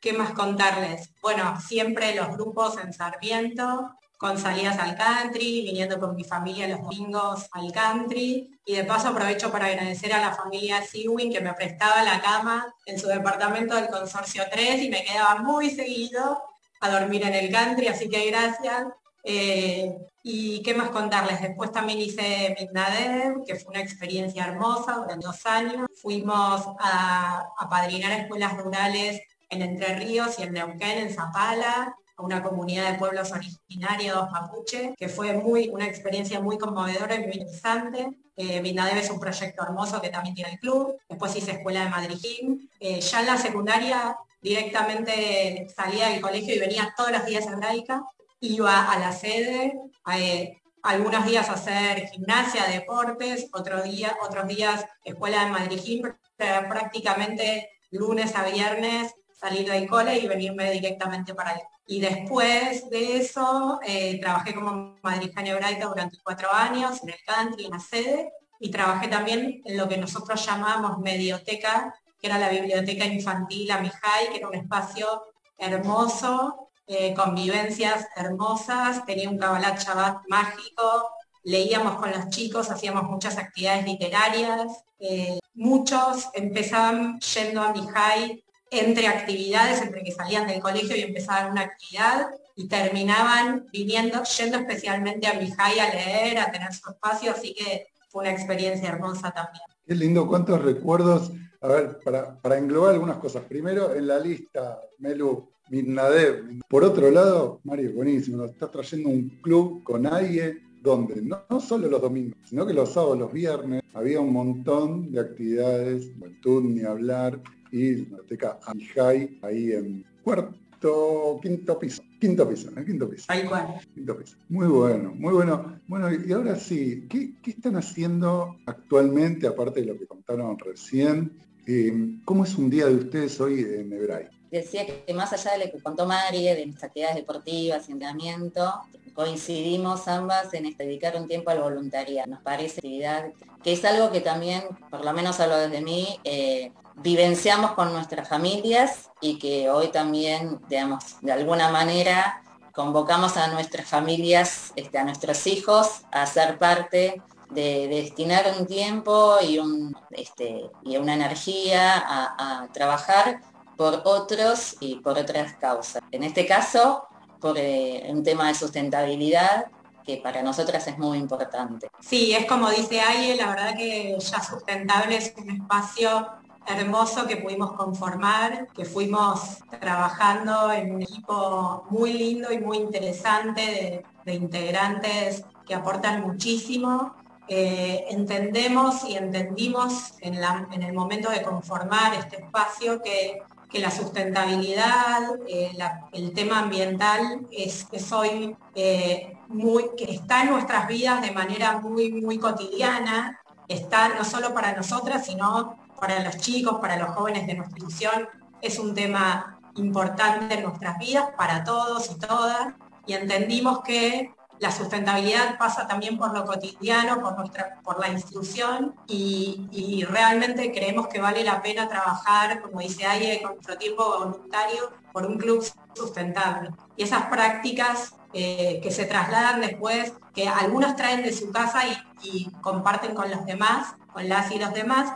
¿Qué 0.00 0.12
más 0.12 0.30
contarles? 0.30 1.10
Bueno, 1.20 1.60
siempre 1.60 2.14
los 2.14 2.28
grupos 2.28 2.78
en 2.78 2.92
Sarmiento, 2.92 3.90
con 4.18 4.36
salidas 4.36 4.76
al 4.78 4.96
country, 4.96 5.62
viniendo 5.62 5.98
con 5.98 6.16
mi 6.16 6.24
familia 6.24 6.66
los 6.66 6.82
domingos 6.82 7.48
al 7.52 7.72
country. 7.72 8.50
Y 8.66 8.74
de 8.74 8.84
paso 8.84 9.08
aprovecho 9.08 9.50
para 9.50 9.66
agradecer 9.66 10.12
a 10.12 10.20
la 10.20 10.34
familia 10.34 10.82
Sewin 10.82 11.32
que 11.32 11.40
me 11.40 11.54
prestaba 11.54 12.02
la 12.02 12.20
cama 12.20 12.74
en 12.84 12.98
su 12.98 13.06
departamento 13.06 13.76
del 13.76 13.88
Consorcio 13.88 14.42
3 14.50 14.82
y 14.82 14.90
me 14.90 15.04
quedaba 15.04 15.36
muy 15.36 15.70
seguido 15.70 16.42
a 16.80 16.90
dormir 16.90 17.22
en 17.22 17.34
el 17.34 17.50
country, 17.50 17.86
así 17.86 18.08
que 18.08 18.28
gracias. 18.30 18.88
Eh, 19.22 19.96
y 20.24 20.62
qué 20.62 20.74
más 20.74 20.90
contarles, 20.90 21.40
después 21.40 21.70
también 21.70 22.00
hice 22.00 22.56
Midnadev, 22.58 23.44
que 23.46 23.54
fue 23.54 23.70
una 23.70 23.80
experiencia 23.80 24.46
hermosa 24.46 24.96
durante 24.96 25.26
dos 25.26 25.46
años. 25.46 25.86
Fuimos 26.02 26.66
a, 26.80 27.44
a 27.56 27.68
padrinar 27.68 28.12
escuelas 28.12 28.56
rurales 28.56 29.22
en 29.48 29.62
Entre 29.62 29.94
Ríos 29.94 30.38
y 30.38 30.42
en 30.42 30.54
Neuquén, 30.54 30.98
en 30.98 31.14
Zapala, 31.14 31.94
a 32.18 32.22
una 32.22 32.42
comunidad 32.42 32.92
de 32.92 32.98
pueblos 32.98 33.30
originarios 33.32 34.30
mapuche, 34.30 34.94
que 34.98 35.08
fue 35.08 35.32
muy, 35.34 35.68
una 35.68 35.86
experiencia 35.86 36.40
muy 36.40 36.58
conmovedora 36.58 37.14
y 37.14 37.20
muy 37.20 37.32
interesante. 37.34 38.10
Eh, 38.36 38.60
es 38.96 39.10
un 39.10 39.20
proyecto 39.20 39.62
hermoso 39.62 40.00
que 40.00 40.10
también 40.10 40.34
tiene 40.34 40.52
el 40.52 40.58
club. 40.58 40.98
Después 41.08 41.34
hice 41.36 41.52
Escuela 41.52 41.84
de 41.84 41.90
Madrid. 41.90 42.60
Eh, 42.80 43.00
ya 43.00 43.20
en 43.20 43.26
la 43.26 43.36
secundaria 43.36 44.16
directamente 44.42 45.68
salía 45.74 46.08
del 46.08 46.20
colegio 46.20 46.54
y 46.54 46.58
venía 46.58 46.92
todos 46.96 47.12
los 47.12 47.24
días 47.24 47.46
a 47.46 47.52
hebraica. 47.52 48.04
Iba 48.40 48.90
a 48.90 48.98
la 48.98 49.12
sede, 49.12 49.80
eh, 50.12 50.60
algunos 50.82 51.24
días 51.24 51.48
a 51.48 51.54
hacer 51.54 52.08
gimnasia, 52.08 52.66
deportes, 52.66 53.48
otros 53.52 53.84
días, 53.84 54.12
otros 54.26 54.46
días 54.48 54.84
Escuela 55.04 55.44
de 55.44 55.50
Madrid. 55.50 56.04
prácticamente 56.36 57.70
lunes 57.90 58.34
a 58.36 58.44
viernes 58.44 59.14
salir 59.32 59.68
del 59.70 59.88
cole 59.88 60.18
y 60.18 60.26
venirme 60.26 60.70
directamente 60.70 61.34
para 61.34 61.52
el 61.52 61.60
y 61.90 62.00
después 62.00 62.90
de 62.90 63.16
eso 63.16 63.80
eh, 63.82 64.20
trabajé 64.20 64.54
como 64.54 64.98
madrija 65.02 65.40
hebraica 65.40 65.86
durante 65.86 66.18
cuatro 66.22 66.52
años 66.52 67.02
en 67.02 67.08
el 67.08 67.16
country, 67.26 67.64
en 67.64 67.70
la 67.70 67.80
sede, 67.80 68.30
y 68.60 68.70
trabajé 68.70 69.08
también 69.08 69.62
en 69.64 69.76
lo 69.78 69.88
que 69.88 69.96
nosotros 69.96 70.44
llamamos 70.44 70.98
medioteca, 70.98 71.94
que 72.20 72.26
era 72.26 72.38
la 72.38 72.50
biblioteca 72.50 73.06
infantil 73.06 73.70
Amijay, 73.70 74.28
que 74.28 74.36
era 74.36 74.48
un 74.48 74.54
espacio 74.54 75.22
hermoso, 75.56 76.68
eh, 76.86 77.14
con 77.14 77.34
vivencias 77.34 78.06
hermosas, 78.16 79.06
tenía 79.06 79.30
un 79.30 79.38
Kabbalat 79.38 79.82
Shabbat 79.82 80.18
mágico, 80.28 81.08
leíamos 81.44 81.96
con 81.96 82.10
los 82.10 82.28
chicos, 82.28 82.70
hacíamos 82.70 83.04
muchas 83.04 83.38
actividades 83.38 83.86
literarias, 83.86 84.84
eh, 84.98 85.38
muchos 85.54 86.28
empezaban 86.34 87.18
yendo 87.20 87.62
a 87.62 87.72
Mijay 87.72 88.44
entre 88.70 89.06
actividades, 89.06 89.80
entre 89.80 90.02
que 90.02 90.12
salían 90.12 90.46
del 90.46 90.60
colegio 90.60 90.96
y 90.96 91.02
empezaban 91.02 91.52
una 91.52 91.62
actividad 91.62 92.28
y 92.56 92.68
terminaban 92.68 93.66
viniendo, 93.72 94.22
yendo 94.24 94.58
especialmente 94.58 95.26
a 95.26 95.34
Mijay 95.34 95.78
a 95.78 95.94
leer, 95.94 96.38
a 96.38 96.50
tener 96.50 96.72
su 96.74 96.90
espacio, 96.90 97.30
así 97.30 97.54
que 97.54 97.86
fue 98.08 98.22
una 98.22 98.32
experiencia 98.32 98.88
hermosa 98.88 99.30
también. 99.30 99.62
Qué 99.86 99.94
lindo, 99.94 100.26
cuántos 100.26 100.62
recuerdos. 100.62 101.32
A 101.60 101.68
ver, 101.68 101.98
para, 102.04 102.58
englobar 102.58 102.94
algunas 102.94 103.16
cosas. 103.18 103.42
Primero, 103.44 103.94
en 103.94 104.06
la 104.06 104.18
lista, 104.18 104.80
Melu, 104.98 105.48
Mirnadev. 105.70 106.60
Por 106.68 106.84
otro 106.84 107.10
lado, 107.10 107.60
Mario, 107.64 107.92
buenísimo, 107.94 108.38
nos 108.38 108.50
estás 108.50 108.70
trayendo 108.70 109.08
un 109.08 109.28
club 109.42 109.82
con 109.82 110.06
alguien 110.06 110.68
donde 110.82 111.20
no, 111.22 111.60
solo 111.60 111.88
los 111.88 112.00
domingos, 112.00 112.38
sino 112.44 112.66
que 112.66 112.72
los 112.72 112.92
sábados, 112.92 113.18
los 113.18 113.32
viernes, 113.32 113.82
había 113.94 114.20
un 114.20 114.32
montón 114.32 115.10
de 115.10 115.20
actividades, 115.20 116.12
juventud, 116.16 116.62
ni 116.64 116.82
hablar, 116.82 117.40
y 117.72 117.92
la 117.92 117.96
biblioteca 117.96 118.58
Amijay, 118.66 119.38
ahí 119.42 119.72
en 119.72 120.04
cuarto, 120.22 121.38
quinto 121.42 121.78
piso. 121.78 122.02
Quinto 122.20 122.48
piso, 122.48 122.68
en 122.70 122.78
el 122.78 122.86
quinto 122.86 123.08
piso. 123.08 123.24
Ahí 123.28 123.44
cuál. 123.44 123.80
Quinto 123.94 124.18
piso. 124.18 124.36
Muy 124.48 124.66
bueno, 124.66 125.14
muy 125.14 125.32
bueno. 125.32 125.80
Bueno, 125.86 126.08
y 126.12 126.32
ahora 126.32 126.56
sí, 126.56 127.06
¿qué, 127.08 127.32
están 127.46 127.76
haciendo 127.76 128.56
actualmente, 128.66 129.46
aparte 129.46 129.80
de 129.80 129.86
lo 129.86 129.98
que 129.98 130.06
contaron 130.06 130.58
recién? 130.58 131.32
Eh, 131.66 132.18
¿Cómo 132.24 132.44
es 132.44 132.56
un 132.56 132.70
día 132.70 132.86
de 132.86 132.96
ustedes 132.96 133.40
hoy 133.40 133.60
en 133.60 133.92
Hebraica? 133.92 134.30
decía 134.50 134.86
que 134.86 135.14
más 135.14 135.32
allá 135.32 135.52
de 135.52 135.66
lo 135.66 135.72
que 135.72 135.82
contó 135.82 136.06
Marie, 136.06 136.54
de 136.54 136.66
mis 136.66 136.82
actividades 136.82 137.16
deportivas 137.16 137.88
y 137.88 137.92
entrenamiento, 137.92 138.72
coincidimos 139.14 140.06
ambas 140.08 140.54
en 140.54 140.66
este, 140.66 140.84
dedicar 140.84 141.16
un 141.16 141.28
tiempo 141.28 141.50
al 141.50 141.60
voluntariado. 141.60 142.30
Nos 142.30 142.42
parece 142.42 142.78
actividad 142.78 143.32
que 143.62 143.72
es 143.72 143.84
algo 143.84 144.10
que 144.12 144.20
también, 144.20 144.62
por 144.90 145.04
lo 145.04 145.12
menos 145.12 145.40
hablo 145.40 145.56
desde 145.56 145.80
mí, 145.80 146.18
eh, 146.24 146.72
vivenciamos 146.98 147.72
con 147.72 147.92
nuestras 147.92 148.28
familias 148.28 149.10
y 149.20 149.38
que 149.38 149.70
hoy 149.70 149.88
también, 149.88 150.60
digamos, 150.68 151.20
de 151.20 151.32
alguna 151.32 151.70
manera 151.70 152.42
convocamos 152.72 153.36
a 153.36 153.48
nuestras 153.48 153.88
familias, 153.88 154.72
este, 154.76 154.98
a 154.98 155.04
nuestros 155.04 155.46
hijos, 155.46 156.02
a 156.12 156.26
ser 156.26 156.58
parte 156.58 157.20
de, 157.50 157.88
destinar 157.88 158.54
un 158.58 158.66
tiempo 158.66 159.36
y, 159.42 159.58
un, 159.58 159.96
este, 160.10 160.70
y 160.84 160.96
una 160.96 161.14
energía 161.14 161.94
a, 161.96 162.68
trabajar 162.72 163.40
por 163.76 164.02
otros 164.04 164.76
y 164.80 164.96
por 164.96 165.18
otras 165.18 165.54
causas. 165.54 166.02
En 166.10 166.22
este 166.22 166.46
caso, 166.46 167.06
por 167.40 167.56
eh, 167.58 168.06
un 168.10 168.22
tema 168.22 168.48
de 168.48 168.54
sustentabilidad 168.54 169.66
que 170.04 170.16
para 170.16 170.42
nosotras 170.42 170.86
es 170.86 170.98
muy 170.98 171.18
importante. 171.18 171.90
Sí, 172.00 172.32
es 172.32 172.46
como 172.46 172.70
dice 172.70 173.00
Aye, 173.00 173.36
la 173.36 173.48
verdad 173.48 173.74
que 173.76 174.16
ya 174.18 174.42
sustentable 174.42 175.16
es 175.16 175.34
un 175.36 175.50
espacio 175.50 176.26
hermoso 176.68 177.26
que 177.26 177.36
pudimos 177.36 177.72
conformar, 177.72 178.68
que 178.74 178.84
fuimos 178.84 179.58
trabajando 179.80 180.70
en 180.72 180.94
un 180.94 181.02
equipo 181.02 181.86
muy 181.90 182.12
lindo 182.12 182.52
y 182.52 182.58
muy 182.58 182.78
interesante 182.78 184.04
de, 184.24 184.34
integrantes 184.34 185.44
que 185.66 185.74
aportan 185.74 186.22
muchísimo. 186.22 187.14
Eh, 187.48 188.04
entendemos 188.10 189.04
y 189.04 189.16
entendimos 189.16 190.12
en, 190.20 190.34
el 190.82 190.92
momento 190.92 191.30
de 191.30 191.42
conformar 191.42 192.14
este 192.14 192.42
espacio 192.42 193.00
que, 193.02 193.42
la 193.72 193.90
sustentabilidad, 193.90 195.22
eh, 195.46 195.72
el 196.12 196.32
tema 196.32 196.60
ambiental 196.60 197.46
es, 197.50 197.86
hoy 198.12 198.56
eh, 198.74 199.36
muy, 199.48 199.90
que 199.96 200.04
está 200.04 200.42
en 200.42 200.50
nuestras 200.50 200.88
vidas 200.88 201.20
de 201.20 201.32
manera 201.32 201.78
muy, 201.78 202.10
muy 202.12 202.38
cotidiana, 202.38 203.38
está 203.68 204.08
no 204.08 204.24
solo 204.24 204.54
para 204.54 204.74
nosotras, 204.74 205.26
sino 205.26 205.76
para 206.00 206.20
los 206.20 206.36
chicos, 206.38 206.78
para 206.80 206.96
los 206.96 207.10
jóvenes 207.10 207.46
de 207.46 207.54
nuestra 207.54 207.78
institución, 207.78 208.28
es 208.60 208.78
un 208.78 208.94
tema 208.94 209.58
importante 209.76 210.54
en 210.54 210.64
nuestras 210.64 210.98
vidas, 210.98 211.30
para 211.36 211.64
todos 211.64 212.10
y 212.10 212.18
todas, 212.18 212.74
y 213.06 213.14
entendimos 213.14 213.82
que 213.82 214.32
la 214.58 214.72
sustentabilidad 214.72 215.56
pasa 215.56 215.86
también 215.86 216.18
por 216.18 216.36
lo 216.36 216.44
cotidiano, 216.44 217.20
por, 217.20 217.38
nuestra, 217.38 217.80
por 217.84 218.00
la 218.00 218.08
institución, 218.08 218.94
y, 219.06 220.04
realmente 220.08 220.72
creemos 220.72 221.06
que 221.08 221.20
vale 221.20 221.44
la 221.44 221.62
pena 221.62 221.88
trabajar, 221.88 222.60
como 222.60 222.80
dice 222.80 223.06
Aye, 223.06 223.40
con 223.42 223.52
nuestro 223.52 223.76
tiempo 223.76 224.04
voluntario, 224.18 224.90
por 225.12 225.26
un 225.26 225.38
club 225.38 225.64
sustentable. 225.94 226.70
Y 226.96 227.04
esas 227.04 227.26
prácticas 227.26 228.16
eh, 228.32 228.80
que 228.82 228.90
se 228.90 229.04
trasladan 229.04 229.60
después, 229.60 230.12
que 230.34 230.48
algunos 230.48 230.96
traen 230.96 231.22
de 231.22 231.32
su 231.32 231.52
casa 231.52 231.82
y 232.22 232.50
comparten 232.60 233.14
con 233.14 233.30
los 233.30 233.44
demás, 233.46 233.94
con 234.12 234.28
las 234.28 234.50
y 234.50 234.58
los 234.58 234.72
demás, 234.72 235.12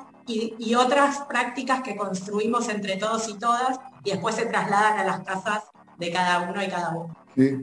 y, 0.59 0.75
otras 0.75 1.21
prácticas 1.29 1.83
que 1.83 1.97
construimos 1.97 2.69
entre 2.69 2.97
todos 2.97 3.29
y 3.29 3.39
todas 3.39 3.79
y 4.05 4.11
después 4.11 4.35
se 4.35 4.47
trasladan 4.47 4.99
a 4.99 5.05
las 5.05 5.21
casas 5.21 5.65
de 5.99 6.11
cada 6.11 6.51
uno 6.51 6.62
y 6.62 6.69
cada 6.69 6.91
uno. 6.91 7.17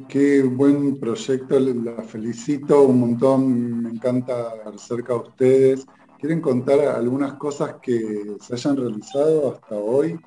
Qué, 0.08 0.44
buen 0.44 1.00
proyecto, 1.00 1.60
la 1.60 2.02
felicito 2.04 2.84
un 2.84 3.00
montón, 3.00 3.84
me 3.84 3.90
encanta 3.90 4.54
cerca 4.78 5.14
de 5.14 5.20
ustedes. 5.20 5.88
¿Quieren 6.20 6.42
contar 6.42 6.80
algunas 6.80 7.34
cosas 7.34 7.76
que 7.82 8.36
se 8.42 8.54
hayan 8.54 8.78
realizado 8.78 9.54
hasta 9.54 9.76
hoy? 9.76 10.20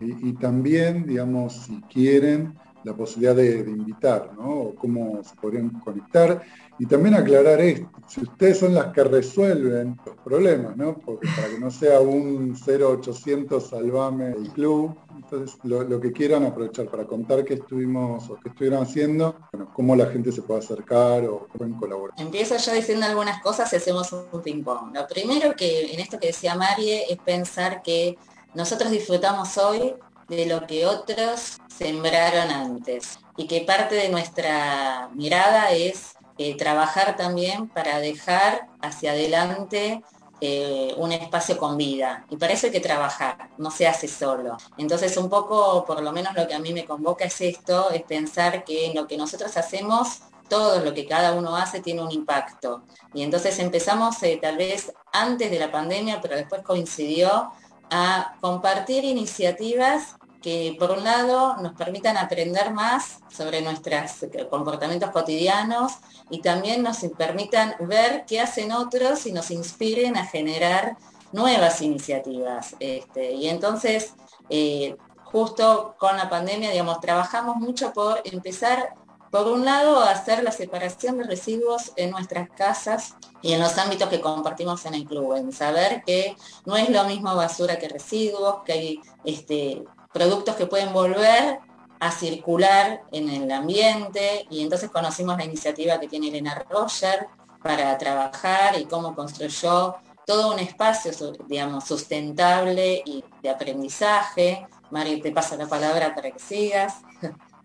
Y, 0.00 0.32
también, 0.34 1.06
digamos, 1.06 1.52
si 1.54 1.80
quieren, 1.82 2.56
la 2.86 2.94
posibilidad 2.94 3.34
de, 3.34 3.58
invitar, 3.68 4.32
¿no? 4.34 4.48
O 4.48 4.74
cómo 4.76 5.22
se 5.24 5.34
podrían 5.34 5.70
conectar. 5.80 6.40
Y 6.78 6.86
también 6.86 7.14
aclarar 7.14 7.60
esto, 7.60 7.88
si 8.06 8.20
ustedes 8.20 8.58
son 8.58 8.74
las 8.74 8.92
que 8.92 9.02
resuelven 9.02 9.98
los 10.04 10.14
problemas, 10.16 10.76
¿no? 10.76 10.96
Porque 10.98 11.26
para 11.34 11.48
que 11.48 11.58
no 11.58 11.70
sea 11.70 12.00
un 12.00 12.54
0800 12.54 13.66
salvame 13.66 14.32
el 14.32 14.50
club, 14.52 14.94
entonces 15.16 15.58
lo, 15.64 16.00
que 16.00 16.12
quieran 16.12 16.44
aprovechar 16.44 16.86
para 16.88 17.04
contar 17.06 17.44
qué 17.44 17.54
estuvimos 17.54 18.28
o 18.30 18.36
qué 18.36 18.50
estuvieron 18.50 18.82
haciendo, 18.82 19.34
bueno, 19.52 19.72
cómo 19.74 19.96
la 19.96 20.06
gente 20.06 20.30
se 20.30 20.42
puede 20.42 20.60
acercar 20.60 21.24
o 21.24 21.46
pueden 21.46 21.74
colaborar. 21.74 22.14
Empiezo 22.20 22.56
yo 22.58 22.72
diciendo 22.72 23.06
algunas 23.06 23.42
cosas 23.42 23.72
y 23.72 23.76
hacemos 23.76 24.12
un 24.12 24.42
ping-pong. 24.42 24.94
Lo 24.94 25.08
primero 25.08 25.56
que 25.56 25.92
en 25.92 25.98
esto 25.98 26.20
que 26.20 26.28
decía 26.28 26.54
Marie 26.54 27.10
es 27.10 27.18
pensar 27.18 27.82
que 27.82 28.16
nosotros 28.54 28.90
disfrutamos 28.90 29.56
hoy 29.58 29.94
de 30.28 30.46
lo 30.46 30.66
que 30.66 30.86
otros 30.86 31.58
sembraron 31.68 32.50
antes 32.50 33.18
y 33.36 33.46
que 33.46 33.60
parte 33.60 33.94
de 33.94 34.08
nuestra 34.08 35.08
mirada 35.14 35.70
es 35.70 36.16
eh, 36.38 36.56
trabajar 36.56 37.16
también 37.16 37.68
para 37.68 37.98
dejar 37.98 38.68
hacia 38.80 39.12
adelante 39.12 40.02
eh, 40.40 40.92
un 40.98 41.12
espacio 41.12 41.56
con 41.56 41.78
vida. 41.78 42.26
Y 42.28 42.36
para 42.36 42.52
eso 42.52 42.66
hay 42.66 42.72
que 42.72 42.80
trabajar, 42.80 43.48
no 43.56 43.70
se 43.70 43.86
hace 43.86 44.06
solo. 44.06 44.58
Entonces 44.76 45.16
un 45.16 45.30
poco, 45.30 45.84
por 45.86 46.02
lo 46.02 46.12
menos 46.12 46.34
lo 46.34 46.46
que 46.46 46.54
a 46.54 46.58
mí 46.58 46.74
me 46.74 46.84
convoca 46.84 47.24
es 47.24 47.40
esto, 47.40 47.90
es 47.90 48.02
pensar 48.02 48.64
que 48.64 48.86
en 48.86 48.94
lo 48.94 49.06
que 49.06 49.16
nosotros 49.16 49.56
hacemos, 49.56 50.20
todo 50.48 50.84
lo 50.84 50.92
que 50.92 51.06
cada 51.06 51.32
uno 51.32 51.56
hace 51.56 51.80
tiene 51.80 52.02
un 52.02 52.12
impacto. 52.12 52.82
Y 53.14 53.22
entonces 53.22 53.58
empezamos 53.58 54.22
eh, 54.22 54.38
tal 54.40 54.58
vez 54.58 54.92
antes 55.10 55.50
de 55.50 55.58
la 55.58 55.72
pandemia, 55.72 56.20
pero 56.20 56.36
después 56.36 56.62
coincidió 56.62 57.50
a 57.90 58.36
compartir 58.40 59.04
iniciativas 59.04 60.15
que 60.46 60.76
por 60.78 60.92
un 60.92 61.02
lado 61.02 61.56
nos 61.56 61.72
permitan 61.72 62.16
aprender 62.16 62.72
más 62.72 63.18
sobre 63.28 63.62
nuestros 63.62 64.12
comportamientos 64.48 65.10
cotidianos 65.10 65.94
y 66.30 66.40
también 66.40 66.84
nos 66.84 66.98
permitan 67.18 67.74
ver 67.80 68.24
qué 68.28 68.40
hacen 68.40 68.70
otros 68.70 69.26
y 69.26 69.32
nos 69.32 69.50
inspiren 69.50 70.16
a 70.16 70.24
generar 70.24 70.98
nuevas 71.32 71.82
iniciativas. 71.82 72.76
Este, 72.78 73.32
y 73.32 73.48
entonces, 73.48 74.14
eh, 74.48 74.96
justo 75.24 75.96
con 75.98 76.16
la 76.16 76.30
pandemia, 76.30 76.70
digamos, 76.70 77.00
trabajamos 77.00 77.56
mucho 77.56 77.92
por 77.92 78.20
empezar, 78.22 78.94
por 79.32 79.48
un 79.48 79.64
lado, 79.64 79.98
a 79.98 80.12
hacer 80.12 80.44
la 80.44 80.52
separación 80.52 81.18
de 81.18 81.24
residuos 81.24 81.90
en 81.96 82.12
nuestras 82.12 82.48
casas 82.50 83.16
y 83.42 83.52
en 83.52 83.60
los 83.60 83.76
ámbitos 83.78 84.08
que 84.08 84.20
compartimos 84.20 84.86
en 84.86 84.94
el 84.94 85.06
club, 85.06 85.34
en 85.34 85.50
saber 85.50 86.04
que 86.06 86.36
no 86.64 86.76
es 86.76 86.88
lo 86.88 87.02
mismo 87.02 87.34
basura 87.34 87.80
que 87.80 87.88
residuos, 87.88 88.62
que 88.64 88.72
hay 88.72 89.00
este, 89.24 89.82
productos 90.16 90.56
que 90.56 90.64
pueden 90.64 90.94
volver 90.94 91.58
a 92.00 92.10
circular 92.10 93.02
en 93.12 93.28
el 93.28 93.50
ambiente 93.52 94.46
y 94.48 94.62
entonces 94.62 94.88
conocimos 94.88 95.36
la 95.36 95.44
iniciativa 95.44 96.00
que 96.00 96.08
tiene 96.08 96.28
Elena 96.28 96.64
Roger 96.70 97.26
para 97.62 97.98
trabajar 97.98 98.80
y 98.80 98.86
cómo 98.86 99.14
construyó 99.14 99.96
todo 100.24 100.54
un 100.54 100.58
espacio, 100.58 101.12
digamos, 101.46 101.84
sustentable 101.84 103.02
y 103.04 103.22
de 103.42 103.50
aprendizaje. 103.50 104.66
Mari, 104.90 105.20
te 105.20 105.32
paso 105.32 105.54
la 105.54 105.66
palabra 105.66 106.14
para 106.14 106.30
que 106.30 106.38
sigas. 106.38 106.94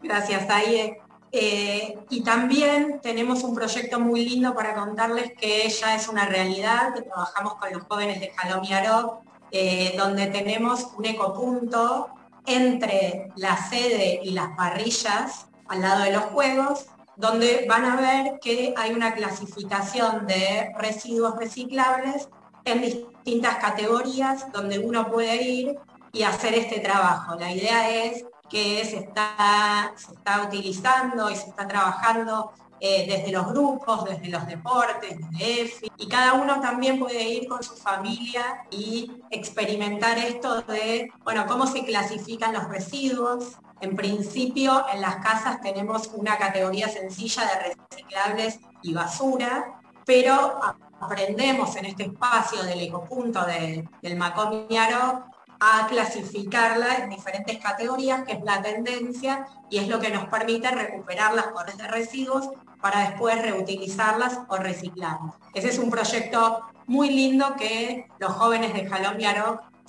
Gracias, 0.04 0.50
Aye. 0.50 1.02
Eh, 1.32 1.98
y 2.10 2.22
también 2.22 3.00
tenemos 3.02 3.44
un 3.44 3.56
proyecto 3.56 3.98
muy 4.02 4.28
lindo 4.28 4.54
para 4.54 4.76
contarles 4.76 5.32
que 5.40 5.70
ya 5.70 5.96
es 5.96 6.10
una 6.10 6.26
realidad, 6.26 6.94
que 6.94 7.04
trabajamos 7.04 7.56
con 7.56 7.72
los 7.72 7.84
jóvenes 7.84 8.20
de 8.20 8.32
Jalomiaró, 8.32 9.22
eh, 9.52 9.96
donde 9.98 10.28
tenemos 10.28 10.90
un 10.98 11.06
ecopunto 11.06 12.10
entre 12.46 13.30
la 13.36 13.58
sede 13.58 14.20
y 14.24 14.32
las 14.32 14.56
parrillas 14.56 15.48
al 15.68 15.82
lado 15.82 16.04
de 16.04 16.12
los 16.12 16.24
juegos, 16.26 16.88
donde 17.16 17.66
van 17.70 17.86
a 17.86 17.96
ver 17.96 18.40
que 18.40 18.74
hay 18.78 18.94
una 18.94 19.14
clasificación 19.14 20.28
de 20.28 20.72
residuos 20.78 21.38
reciclables 21.38 22.30
en 22.66 22.82
distintas 22.82 23.58
categorías 23.58 24.52
donde 24.52 24.80
uno 24.80 25.10
puede 25.10 25.42
ir 25.44 25.76
y 26.12 26.24
hacer 26.24 26.54
este 26.56 26.80
trabajo. 26.80 27.36
La 27.36 27.52
idea 27.52 28.06
es 28.06 28.26
que 28.50 28.84
se 28.84 28.98
está, 28.98 29.94
se 29.96 30.14
está 30.14 30.44
utilizando 30.44 31.30
y 31.30 31.36
se 31.36 31.50
está 31.50 31.68
trabajando 31.68 32.52
eh, 32.84 33.06
desde 33.08 33.32
los 33.32 33.46
grupos, 33.46 34.06
desde 34.06 34.30
los 34.30 34.48
deportes, 34.48 35.16
desde 35.30 35.62
EFI, 35.62 35.92
y 35.98 36.08
cada 36.08 36.34
uno 36.34 36.60
también 36.60 36.98
puede 36.98 37.22
ir 37.30 37.48
con 37.48 37.62
su 37.62 37.76
familia 37.76 38.66
y 38.72 39.22
experimentar 39.30 40.18
esto 40.18 40.64
de, 40.64 41.12
bueno, 41.24 41.46
cómo 41.46 41.68
se 41.68 41.86
clasifican 41.86 42.54
los 42.54 42.68
residuos. 42.70 43.60
En 43.82 43.96
principio, 43.96 44.84
en 44.92 45.02
las 45.02 45.18
casas 45.18 45.62
tenemos 45.62 46.10
una 46.16 46.40
categoría 46.40 46.90
sencilla 46.90 47.44
de 47.44 47.76
reciclables 47.92 48.60
y 48.82 48.96
basura, 48.96 49.80
pero 50.04 50.60
aprendemos 51.00 51.76
en 51.76 51.86
este 51.86 52.06
espacio 52.06 52.64
del 52.64 52.80
ecopunto 52.80 53.46
del 53.46 54.18
Macomiaro 54.18 55.26
a 55.60 55.86
clasificarla 55.88 56.96
en 56.96 57.12
diferentes 57.12 57.60
categorías, 57.60 58.24
que 58.24 58.32
es 58.34 58.44
la 58.44 58.60
tendencia 58.64 59.46
y 59.70 59.78
es 59.78 59.88
lo 59.88 60.00
que 60.00 60.10
nos 60.10 60.26
permite 60.30 60.72
recuperar 60.72 61.36
las 61.36 61.50
corres 61.50 61.78
de 61.78 61.88
residuos 61.88 62.50
para 62.82 63.10
después 63.10 63.42
reutilizarlas 63.42 64.40
o 64.48 64.58
reciclarlas. 64.58 65.36
Ese 65.54 65.70
es 65.70 65.78
un 65.78 65.90
proyecto 65.90 66.62
muy 66.88 67.10
lindo 67.10 67.56
que 67.56 68.08
los 68.20 68.34
jóvenes 68.34 68.74
de 68.74 68.88
Jalón 68.88 69.18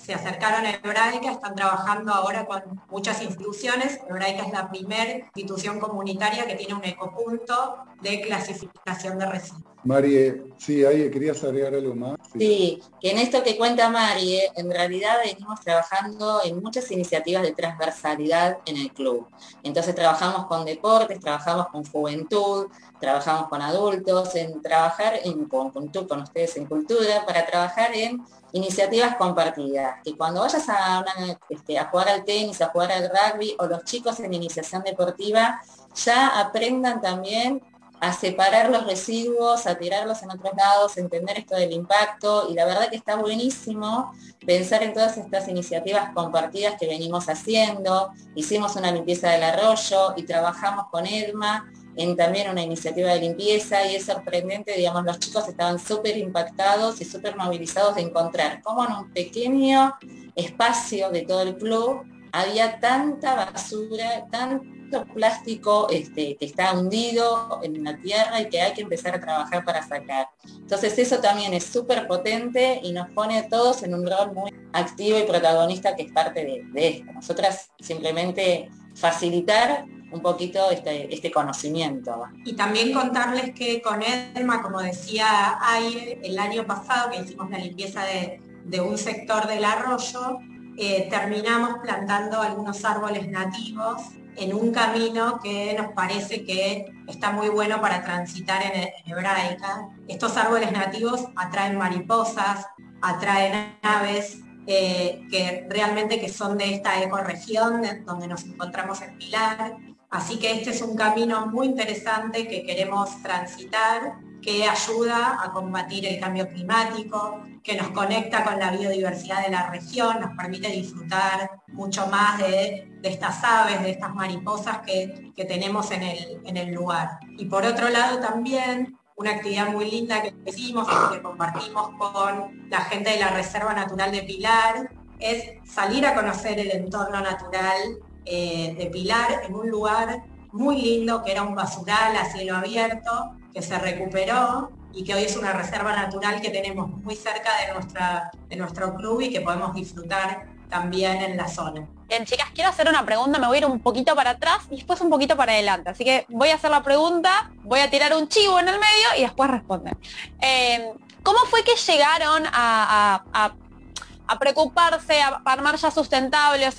se 0.05 0.15
acercaron 0.15 0.67
a 0.67 0.71
Hebraica, 0.71 1.31
están 1.31 1.55
trabajando 1.55 2.13
ahora 2.13 2.45
con 2.47 2.81
muchas 2.91 3.23
instituciones. 3.23 4.01
Hebraica 4.09 4.45
es 4.45 4.53
la 4.53 4.69
primera 4.69 5.19
institución 5.19 5.79
comunitaria 5.79 6.47
que 6.47 6.57
tiene 6.57 6.75
un 6.75 6.85
ecopunto 6.85 7.85
de 8.01 8.21
clasificación 8.23 9.19
de 9.19 9.27
residuos. 9.27 9.73
Marie, 9.85 10.45
sí, 10.59 10.85
ahí 10.85 11.11
querías 11.11 11.43
agregar 11.43 11.75
algo 11.75 11.95
más. 11.95 12.17
Sí. 12.33 12.81
que 13.01 13.11
en 13.11 13.19
esto 13.19 13.43
que 13.43 13.57
cuenta 13.57 13.91
Marie, 13.91 14.49
en 14.55 14.71
realidad 14.71 15.17
venimos 15.25 15.61
trabajando 15.61 16.41
en 16.45 16.63
muchas 16.63 16.89
iniciativas 16.93 17.43
de 17.43 17.53
transversalidad 17.53 18.59
en 18.67 18.77
el 18.77 18.93
club. 18.93 19.27
Entonces 19.65 19.95
trabajamos 19.95 20.47
con 20.47 20.65
deportes, 20.65 21.19
trabajamos 21.19 21.67
con 21.69 21.85
juventud, 21.85 22.69
trabajamos 23.01 23.49
con 23.49 23.61
adultos, 23.61 24.35
en 24.37 24.63
trabajar 24.63 25.15
en 25.25 25.47
conjunto 25.47 26.07
con 26.07 26.23
ustedes 26.23 26.57
en 26.57 26.67
cultura, 26.67 27.27
para 27.27 27.45
trabajar 27.45 27.93
en 27.95 28.23
iniciativas 28.53 29.17
compartidas. 29.17 29.97
Que 30.05 30.17
cuando 30.17 30.41
vayas 30.41 30.69
a, 30.69 31.05
este, 31.49 31.79
a 31.79 31.87
jugar 31.87 32.09
al 32.09 32.25
tenis, 32.25 32.61
a 32.61 32.69
jugar 32.69 32.93
al 32.93 33.11
rugby, 33.11 33.55
o 33.59 33.67
los 33.67 33.85
chicos 33.85 34.21
en 34.21 34.35
iniciación 34.35 34.83
deportiva, 34.83 35.61
ya 35.95 36.41
aprendan 36.41 37.01
también 37.01 37.63
a 38.03 38.13
separar 38.13 38.69
los 38.69 38.85
residuos, 38.85 39.69
a 39.69 39.77
tirarlos 39.77 40.25
en 40.25 40.33
otros 40.33 40.53
lados, 40.57 40.97
entender 40.97 41.39
esto 41.39 41.55
del 41.55 41.73
impacto 41.73 42.49
y 42.51 42.55
la 42.55 42.65
verdad 42.65 42.91
que 42.91 42.97
está 42.97 43.15
buenísimo 43.15 44.13
pensar 44.45 44.83
en 44.83 44.93
todas 44.93 45.17
estas 45.19 45.47
iniciativas 45.47 46.11
compartidas 46.13 46.75
que 46.81 46.89
venimos 46.89 47.29
haciendo. 47.29 48.11
Hicimos 48.35 48.75
una 48.75 48.91
limpieza 48.91 49.31
del 49.31 49.45
arroyo 49.45 50.15
y 50.17 50.25
trabajamos 50.25 50.87
con 50.91 51.07
Edma 51.07 51.71
en 51.97 52.17
también 52.17 52.51
una 52.51 52.63
iniciativa 52.63 53.11
de 53.11 53.21
limpieza 53.21 53.87
y 53.87 53.97
es 53.97 54.05
sorprendente, 54.05 54.77
digamos, 54.77 55.05
los 55.05 55.19
chicos 55.19 55.49
estaban 55.49 55.79
súper 55.79 56.17
impactados 56.17 57.01
y 57.01 57.05
súper 57.05 57.37
movilizados 57.37 57.97
de 57.97 58.03
encontrar 58.03 58.63
cómo 58.63 58.85
en 58.87 58.93
un 58.93 59.13
pequeño 59.13 59.95
espacio 60.35 61.11
de 61.11 61.23
todo 61.23 61.43
el 61.43 61.57
club 61.57 62.03
había 62.33 62.81
tanta 62.81 63.35
basura, 63.35 64.27
tanto 64.31 65.05
plástico 65.15 65.89
este, 65.91 66.37
que 66.37 66.47
está 66.47 66.73
hundido 66.73 67.61
en 67.63 67.85
la 67.85 67.97
tierra 67.99 68.41
y 68.41 68.49
que 68.49 68.61
hay 68.61 68.73
que 68.73 68.83
empezar 68.83 69.15
a 69.15 69.21
trabajar 69.21 69.65
para 69.65 69.87
sacar. 69.87 70.29
Entonces 70.45 70.99
eso 70.99 71.19
también 71.19 71.53
es 71.53 71.65
súper 71.65 72.07
potente 72.07 72.81
y 72.83 72.93
nos 72.93 73.11
pone 73.11 73.39
a 73.39 73.49
todos 73.49 73.83
en 73.83 73.95
un 73.95 74.07
rol 74.07 74.33
muy 74.35 74.51
activo 74.73 75.19
y 75.19 75.25
protagonista 75.25 75.95
que 75.95 76.05
es 76.05 76.13
parte 76.13 76.45
de, 76.45 76.65
de 76.73 76.89
esto. 76.89 77.13
Nosotras 77.13 77.71
simplemente 77.79 78.71
facilitar 78.95 79.85
un 80.13 80.21
poquito 80.21 80.71
este, 80.71 81.13
este 81.13 81.31
conocimiento. 81.31 82.25
Y 82.45 82.55
también 82.55 82.93
contarles 82.93 83.53
que 83.55 83.81
con 83.81 84.03
Edma, 84.03 84.63
como 84.63 84.81
decía 84.81 85.59
Aire, 85.61 86.21
el 86.23 86.39
año 86.39 86.67
pasado 86.67 87.11
que 87.11 87.21
hicimos 87.21 87.51
la 87.51 87.59
limpieza 87.59 88.03
de, 88.05 88.41
un 88.81 88.97
sector 88.97 89.47
del 89.47 89.65
arroyo, 89.65 90.39
eh, 90.79 91.09
terminamos 91.11 91.79
plantando 91.83 92.41
algunos 92.41 92.85
árboles 92.85 93.29
nativos 93.29 94.03
en 94.37 94.55
un 94.55 94.73
camino 94.73 95.41
que 95.43 95.75
nos 95.77 95.93
parece 95.93 96.45
que 96.45 96.87
está 97.07 97.33
muy 97.33 97.49
bueno 97.49 97.81
para 97.81 98.03
transitar 98.03 98.63
en, 98.63 98.91
hebraica. 99.11 99.89
Estos 100.09 100.37
árboles 100.37 100.73
nativos 100.73 101.25
atraen 101.37 101.77
mariposas, 101.77 102.67
atraen 103.03 103.77
aves, 103.83 104.39
eh, 104.67 105.27
que 105.29 105.67
realmente 105.69 106.21
que 106.21 106.29
son 106.29 106.57
de 106.57 106.75
esta 106.75 107.03
ecorregión 107.03 107.83
donde 108.07 108.29
nos 108.29 108.45
encontramos 108.45 109.03
en 109.03 109.19
Pilar 109.19 109.77
Así 110.13 110.39
que 110.39 110.53
este 110.53 110.71
es 110.71 110.83
un 110.83 110.95
camino 110.95 111.47
muy 111.47 111.67
interesante 111.69 112.47
que 112.47 112.65
queremos 112.65 113.23
transitar, 113.23 114.19
que 114.43 114.69
ayuda 114.69 115.43
a 115.43 115.53
combatir 115.53 116.05
el 116.05 116.21
cambio 116.21 116.47
climático, 116.49 117.43
que 117.63 117.77
nos 117.77 117.89
conecta 117.89 118.45
con 118.45 118.59
la 118.59 118.73
biodiversidad 118.73 119.43
de 119.43 119.51
la 119.51 119.71
región, 119.71 120.21
nos 120.21 120.37
permite 120.37 120.69
disfrutar 120.69 121.63
mucho 121.69 122.07
más 122.09 122.39
de, 122.39 122.93
estas 123.03 123.43
aves, 123.43 123.83
de 123.83 123.93
estas 123.93 124.15
mariposas 124.15 124.81
que, 124.81 125.33
tenemos 125.49 125.91
en 125.93 126.03
el, 126.03 126.43
en 126.45 126.59
el 126.59 126.75
lugar. 126.75 127.19
Y 127.39 127.47
por 127.47 127.65
otro 127.65 127.89
lado 127.89 128.21
también 128.21 128.99
una 129.17 129.31
actividad 129.31 129.69
muy 129.69 129.91
linda 129.91 130.21
que 130.21 130.35
hicimos 130.45 130.87
y 130.89 131.15
que 131.15 131.23
compartimos 131.23 131.89
con 131.99 132.69
la 132.69 132.83
gente 132.83 133.11
de 133.11 133.21
la 133.21 133.29
Reserva 133.29 133.73
Natural 133.73 134.13
de 134.13 134.23
Pilar, 134.25 134.91
es 135.19 135.55
salir 135.65 136.05
a 136.05 136.15
conocer 136.15 136.59
el 136.59 136.71
entorno 136.71 137.21
natural 137.21 137.79
eh, 138.25 138.75
de 138.79 138.87
Pilar 138.87 139.43
en 139.45 139.55
un 139.55 139.69
lugar 139.69 140.23
muy 140.53 140.81
lindo 140.81 141.23
que 141.23 141.33
era 141.33 141.43
un 141.43 141.55
basural 141.55 142.17
a 142.17 142.27
cielo 142.27 142.57
abierto, 142.57 143.33
que 143.53 143.63
se 143.63 143.79
recuperó 143.79 144.71
y 144.93 145.05
que 145.05 145.15
hoy 145.15 145.25
es 145.25 145.37
una 145.37 145.53
reserva 145.53 145.95
natural 145.97 146.41
que 146.41 146.51
tenemos 146.51 146.89
muy 146.89 147.17
cerca 147.17 147.51
de, 147.67 147.73
nuestra, 147.73 148.31
de 148.49 148.57
nuestro 148.57 148.95
club 148.95 149.23
y 149.23 149.31
que 149.31 149.41
podemos 149.41 149.75
disfrutar 149.75 150.47
también 150.69 151.23
en 151.23 151.37
la 151.37 151.49
zona. 151.49 151.87
Bien, 152.09 152.25
chicas, 152.25 152.49
quiero 152.55 152.71
hacer 152.71 152.89
una 152.89 153.05
pregunta, 153.05 153.39
me 153.39 153.47
voy 153.47 153.57
a 153.57 153.61
ir 153.61 153.67
un 153.67 153.81
poquito 153.81 154.15
para 154.15 154.31
atrás 154.31 154.65
y 154.71 154.77
después 154.77 155.01
un 155.01 155.11
poquito 155.11 155.37
para 155.37 155.53
adelante. 155.53 155.91
Así 155.91 156.05
que 156.05 156.27
voy 156.29 156.49
a 156.49 156.57
hacer 156.57 156.71
la 156.71 156.83
pregunta, 156.83 157.51
voy 157.63 157.81
a 157.81 157.91
tirar 157.91 158.15
un 158.15 158.29
chivo 158.29 158.59
en 158.59 158.69
el 158.69 158.75
medio 158.75 159.19
y 159.19 159.23
después 159.23 159.51
responden. 159.51 159.99
Eh, 160.41 160.93
¿Cómo 161.23 161.39
fue 161.47 161.63
que 161.63 161.77
llegaron 161.77 162.45
a, 162.53 163.23
a, 163.33 164.39
preocuparse, 164.39 165.23
a 165.23 165.41
armar 165.45 165.77
ya 165.77 165.91
sustentable? 165.91 166.67
O 166.67 166.73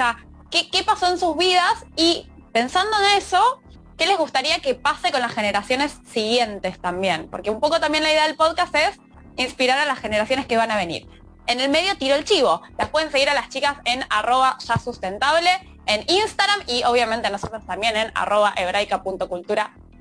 qué, 0.61 0.83
pasó 0.83 1.07
en 1.07 1.17
sus 1.17 1.35
vidas 1.35 1.85
y 1.95 2.27
pensando 2.51 2.95
en 2.99 3.17
eso, 3.17 3.61
¿qué 3.97 4.05
les 4.05 4.17
gustaría 4.17 4.59
que 4.59 4.75
pase 4.75 5.11
con 5.11 5.21
las 5.21 5.33
generaciones 5.33 5.97
siguientes 6.11 6.79
también? 6.79 7.27
Porque 7.29 7.49
un 7.49 7.59
poco 7.59 7.79
también 7.79 8.03
la 8.03 8.11
idea 8.11 8.27
del 8.27 8.35
podcast 8.35 8.73
es 8.75 8.99
inspirar 9.37 9.79
a 9.79 9.85
las 9.85 9.99
generaciones 9.99 10.45
que 10.45 10.57
van 10.57 10.71
a 10.71 10.77
venir. 10.77 11.07
En 11.47 11.59
el 11.59 11.69
medio 11.69 11.97
tiro 11.97 12.15
el 12.15 12.23
chivo. 12.23 12.61
Las 12.77 12.89
pueden 12.89 13.11
seguir 13.11 13.29
a 13.29 13.33
las 13.33 13.49
chicas 13.49 13.77
en 13.85 14.05
arroba 14.09 14.57
ya 14.59 14.77
sustentable, 14.77 15.49
en 15.87 16.05
Instagram 16.07 16.61
y 16.67 16.83
obviamente 16.83 17.27
a 17.27 17.31
nosotros 17.31 17.65
también 17.65 17.97
en 17.97 18.11
arroba 18.15 18.53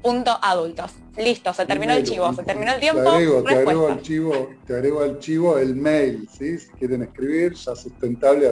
hebraica.cultura.adultos. 0.03 0.93
Listo, 1.17 1.53
se 1.53 1.67
terminó 1.67 1.93
el 1.93 2.05
chivo, 2.05 2.33
se 2.33 2.43
terminó 2.43 2.73
el 2.73 2.81
tiempo. 2.81 3.03
Te 3.03 3.09
agrego, 3.09 3.43
te 3.43 3.55
agrego, 3.55 3.89
al 3.89 4.03
chivo, 4.03 4.51
te 4.67 4.75
agrego 4.75 5.03
al 5.03 5.19
chivo 5.19 5.59
el 5.59 5.75
mail, 5.75 6.29
¿sí? 6.33 6.59
Si 6.59 6.71
quieren 6.71 7.03
escribir, 7.03 7.55
ya 7.55 7.77
sustentable 7.77 8.49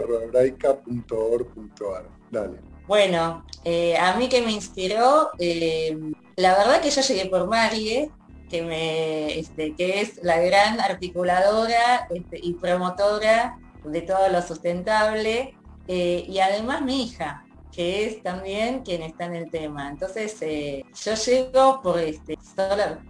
Dale. 2.30 2.58
Bueno, 2.86 3.44
eh, 3.64 3.96
a 3.96 4.16
mí 4.16 4.28
que 4.28 4.42
me 4.42 4.52
inspiró, 4.52 5.30
eh, 5.38 5.98
la 6.36 6.56
verdad 6.56 6.80
que 6.80 6.90
yo 6.90 7.00
llegué 7.00 7.26
por 7.26 7.46
Marie, 7.46 8.10
que, 8.50 8.62
me, 8.62 9.38
este, 9.38 9.74
que 9.74 10.00
es 10.00 10.22
la 10.22 10.40
gran 10.40 10.80
articuladora 10.80 12.08
este, 12.10 12.38
y 12.42 12.54
promotora 12.54 13.58
de 13.84 14.02
todo 14.02 14.28
lo 14.28 14.42
sustentable, 14.42 15.54
eh, 15.88 16.24
y 16.28 16.38
además 16.40 16.82
mi 16.82 17.04
hija, 17.04 17.44
que 17.72 18.06
es 18.06 18.22
también 18.22 18.82
quien 18.82 19.02
está 19.02 19.26
en 19.26 19.36
el 19.36 19.50
tema. 19.50 19.88
Entonces, 19.88 20.36
eh, 20.40 20.84
yo 21.04 21.14
llego 21.14 21.80
por, 21.82 21.98
este, 21.98 22.38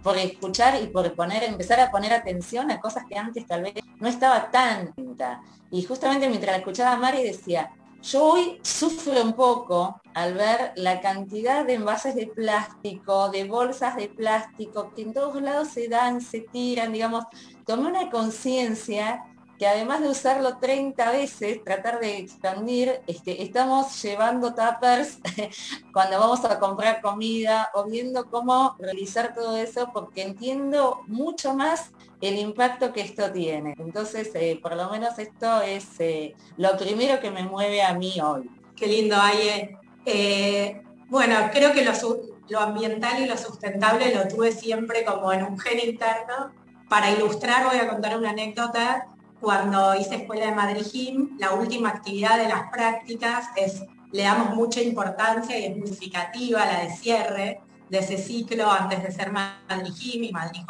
por 0.03 0.17
escuchar 0.17 0.81
y 0.81 0.87
por 0.87 1.13
poner, 1.15 1.43
empezar 1.43 1.79
a 1.79 1.91
poner 1.91 2.13
atención 2.13 2.71
a 2.71 2.79
cosas 2.79 3.03
que 3.07 3.17
antes 3.17 3.45
tal 3.45 3.63
vez 3.63 3.73
no 3.99 4.07
estaba 4.07 4.51
tan 4.51 4.93
Y 5.71 5.83
justamente 5.83 6.29
mientras 6.29 6.57
escuchaba 6.57 6.93
a 6.93 6.97
Mari 6.97 7.23
decía, 7.23 7.71
yo 8.03 8.23
hoy 8.23 8.59
sufro 8.63 9.21
un 9.21 9.33
poco 9.33 10.01
al 10.15 10.33
ver 10.33 10.73
la 10.75 11.01
cantidad 11.01 11.63
de 11.65 11.75
envases 11.75 12.15
de 12.15 12.27
plástico, 12.27 13.29
de 13.29 13.43
bolsas 13.43 13.95
de 13.95 14.09
plástico, 14.09 14.91
que 14.95 15.03
en 15.03 15.13
todos 15.13 15.39
lados 15.41 15.69
se 15.69 15.87
dan, 15.87 16.19
se 16.19 16.41
tiran, 16.41 16.91
digamos, 16.91 17.25
tomé 17.65 17.87
una 17.87 18.09
conciencia 18.09 19.23
que 19.61 19.67
además 19.67 20.01
de 20.01 20.09
usarlo 20.09 20.57
30 20.57 21.11
veces, 21.11 21.63
tratar 21.63 21.99
de 21.99 22.17
expandir, 22.17 22.99
este, 23.05 23.43
estamos 23.43 24.01
llevando 24.01 24.55
tuppers 24.55 25.19
cuando 25.93 26.19
vamos 26.19 26.43
a 26.45 26.57
comprar 26.57 26.99
comida 26.99 27.69
o 27.75 27.85
viendo 27.85 28.25
cómo 28.25 28.75
realizar 28.79 29.35
todo 29.35 29.55
eso, 29.57 29.91
porque 29.93 30.23
entiendo 30.23 31.01
mucho 31.05 31.53
más 31.53 31.91
el 32.21 32.39
impacto 32.39 32.91
que 32.91 33.01
esto 33.01 33.31
tiene. 33.31 33.75
Entonces, 33.77 34.31
eh, 34.33 34.59
por 34.59 34.75
lo 34.75 34.89
menos 34.89 35.19
esto 35.19 35.61
es 35.61 35.85
eh, 35.99 36.33
lo 36.57 36.75
primero 36.75 37.19
que 37.19 37.29
me 37.29 37.43
mueve 37.43 37.83
a 37.83 37.93
mí 37.93 38.19
hoy. 38.19 38.49
Qué 38.75 38.87
lindo, 38.87 39.15
Aye. 39.15 39.77
Eh, 40.07 40.81
bueno, 41.07 41.35
creo 41.53 41.71
que 41.71 41.85
lo, 41.85 41.91
lo 42.49 42.59
ambiental 42.59 43.21
y 43.21 43.27
lo 43.27 43.37
sustentable 43.37 44.15
lo 44.15 44.27
tuve 44.27 44.53
siempre 44.53 45.05
como 45.05 45.31
en 45.31 45.43
un 45.43 45.59
gen 45.59 45.87
interno. 45.87 46.51
Para 46.89 47.11
ilustrar 47.11 47.67
voy 47.67 47.77
a 47.77 47.87
contar 47.87 48.17
una 48.17 48.31
anécdota 48.31 49.10
cuando 49.41 49.95
hice 49.95 50.15
Escuela 50.15 50.45
de 50.45 50.55
Madrid 50.55 51.15
la 51.39 51.53
última 51.53 51.89
actividad 51.89 52.37
de 52.37 52.47
las 52.47 52.69
prácticas 52.71 53.47
es, 53.55 53.83
le 54.11 54.23
damos 54.23 54.55
mucha 54.55 54.81
importancia 54.81 55.57
y 55.57 55.65
es 55.65 55.73
significativa 55.73 56.63
la 56.65 56.81
de 56.81 56.91
cierre 56.91 57.61
de 57.89 57.97
ese 57.97 58.17
ciclo 58.17 58.71
antes 58.71 59.03
de 59.03 59.11
ser 59.11 59.31
Madrid 59.31 59.93
Gym 59.97 60.23
y 60.25 60.31
Madrid. 60.31 60.61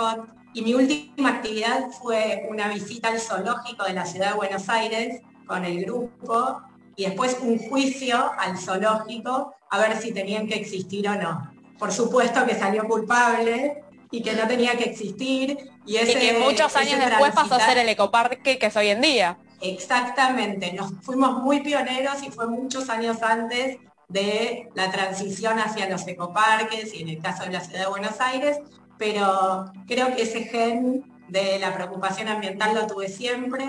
Y 0.54 0.62
mi 0.62 0.74
última 0.74 1.30
actividad 1.30 1.92
fue 2.02 2.48
una 2.50 2.70
visita 2.70 3.10
al 3.10 3.20
zoológico 3.20 3.84
de 3.84 3.94
la 3.94 4.06
ciudad 4.06 4.32
de 4.32 4.38
Buenos 4.38 4.68
Aires 4.70 5.22
con 5.46 5.66
el 5.66 5.84
grupo 5.86 6.62
y 6.96 7.06
después 7.06 7.38
un 7.42 7.58
juicio 7.58 8.32
al 8.38 8.58
zoológico 8.58 9.54
a 9.70 9.80
ver 9.80 9.98
si 9.98 10.14
tenían 10.14 10.48
que 10.48 10.56
existir 10.56 11.08
o 11.10 11.16
no. 11.16 11.52
Por 11.78 11.92
supuesto 11.92 12.46
que 12.46 12.56
salió 12.56 12.86
culpable 12.86 13.84
y 14.12 14.22
que 14.22 14.34
no 14.34 14.48
tenía 14.48 14.78
que 14.78 14.84
existir. 14.84 15.58
Y, 15.86 15.96
ese, 15.96 16.20
que 16.20 16.40
muchos 16.40 16.76
años 16.76 17.00
después 17.00 17.32
pasó 17.34 17.56
a 17.56 17.60
ser 17.60 17.78
el 17.78 17.90
ecoparque 17.90 18.60
que 18.60 18.66
es 18.68 18.76
hoy 18.76 18.90
en 18.90 19.02
día. 19.02 19.38
Exactamente, 19.62 20.74
nos 20.74 20.92
fuimos 21.02 21.42
muy 21.44 21.62
pioneros 21.62 22.24
y 22.24 22.32
fue 22.32 22.48
muchos 22.48 22.90
años 22.90 23.22
antes 23.22 23.78
de 24.10 24.70
la 24.76 24.92
transición 24.92 25.60
hacia 25.60 25.88
los 25.88 26.06
ecoparques 26.08 26.94
y 26.94 27.04
en 27.04 27.10
el 27.10 27.22
caso 27.22 27.44
de 27.44 27.52
la 27.52 27.62
ciudad 27.62 27.82
de 27.82 27.88
Buenos 27.88 28.20
Aires, 28.20 28.58
pero 28.98 29.72
creo 29.88 30.16
que 30.16 30.24
ese 30.24 30.44
gen 30.44 31.06
de 31.30 31.60
la 31.60 31.74
preocupación 31.74 32.28
ambiental 32.28 32.76
lo 32.76 32.88
tuve 32.88 33.08
siempre. 33.08 33.66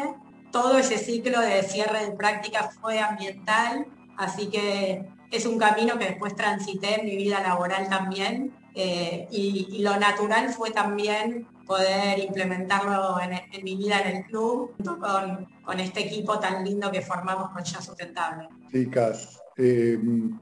Todo 0.50 0.78
ese 0.78 0.98
ciclo 0.98 1.40
de 1.40 1.62
cierre 1.62 2.06
de 2.06 2.12
prácticas 2.12 2.74
fue 2.80 2.98
ambiental, 2.98 3.86
así 4.16 4.48
que 4.48 5.04
es 5.30 5.46
un 5.46 5.58
camino 5.58 5.98
que 5.98 6.06
después 6.06 6.34
transité 6.34 7.00
en 7.00 7.06
mi 7.06 7.16
vida 7.16 7.40
laboral 7.40 7.88
también. 7.88 8.52
Eh, 8.74 9.28
y, 9.30 9.82
lo 9.82 9.98
natural 9.98 10.50
fue 10.50 10.70
también 10.70 11.46
poder 11.66 12.18
implementarlo 12.18 13.18
en, 13.20 13.64
mi 13.64 13.76
vida 13.76 14.00
en 14.00 14.16
el 14.16 14.24
club, 14.24 14.72
con, 14.84 15.46
con, 15.62 15.80
este 15.80 16.00
equipo 16.00 16.38
tan 16.38 16.64
lindo 16.64 16.90
que 16.90 17.02
formamos 17.02 17.50
con 17.50 17.62
Ya 17.62 17.80
Sustentable. 17.80 18.48
Chicas, 18.70 19.42
eh, 19.56 19.98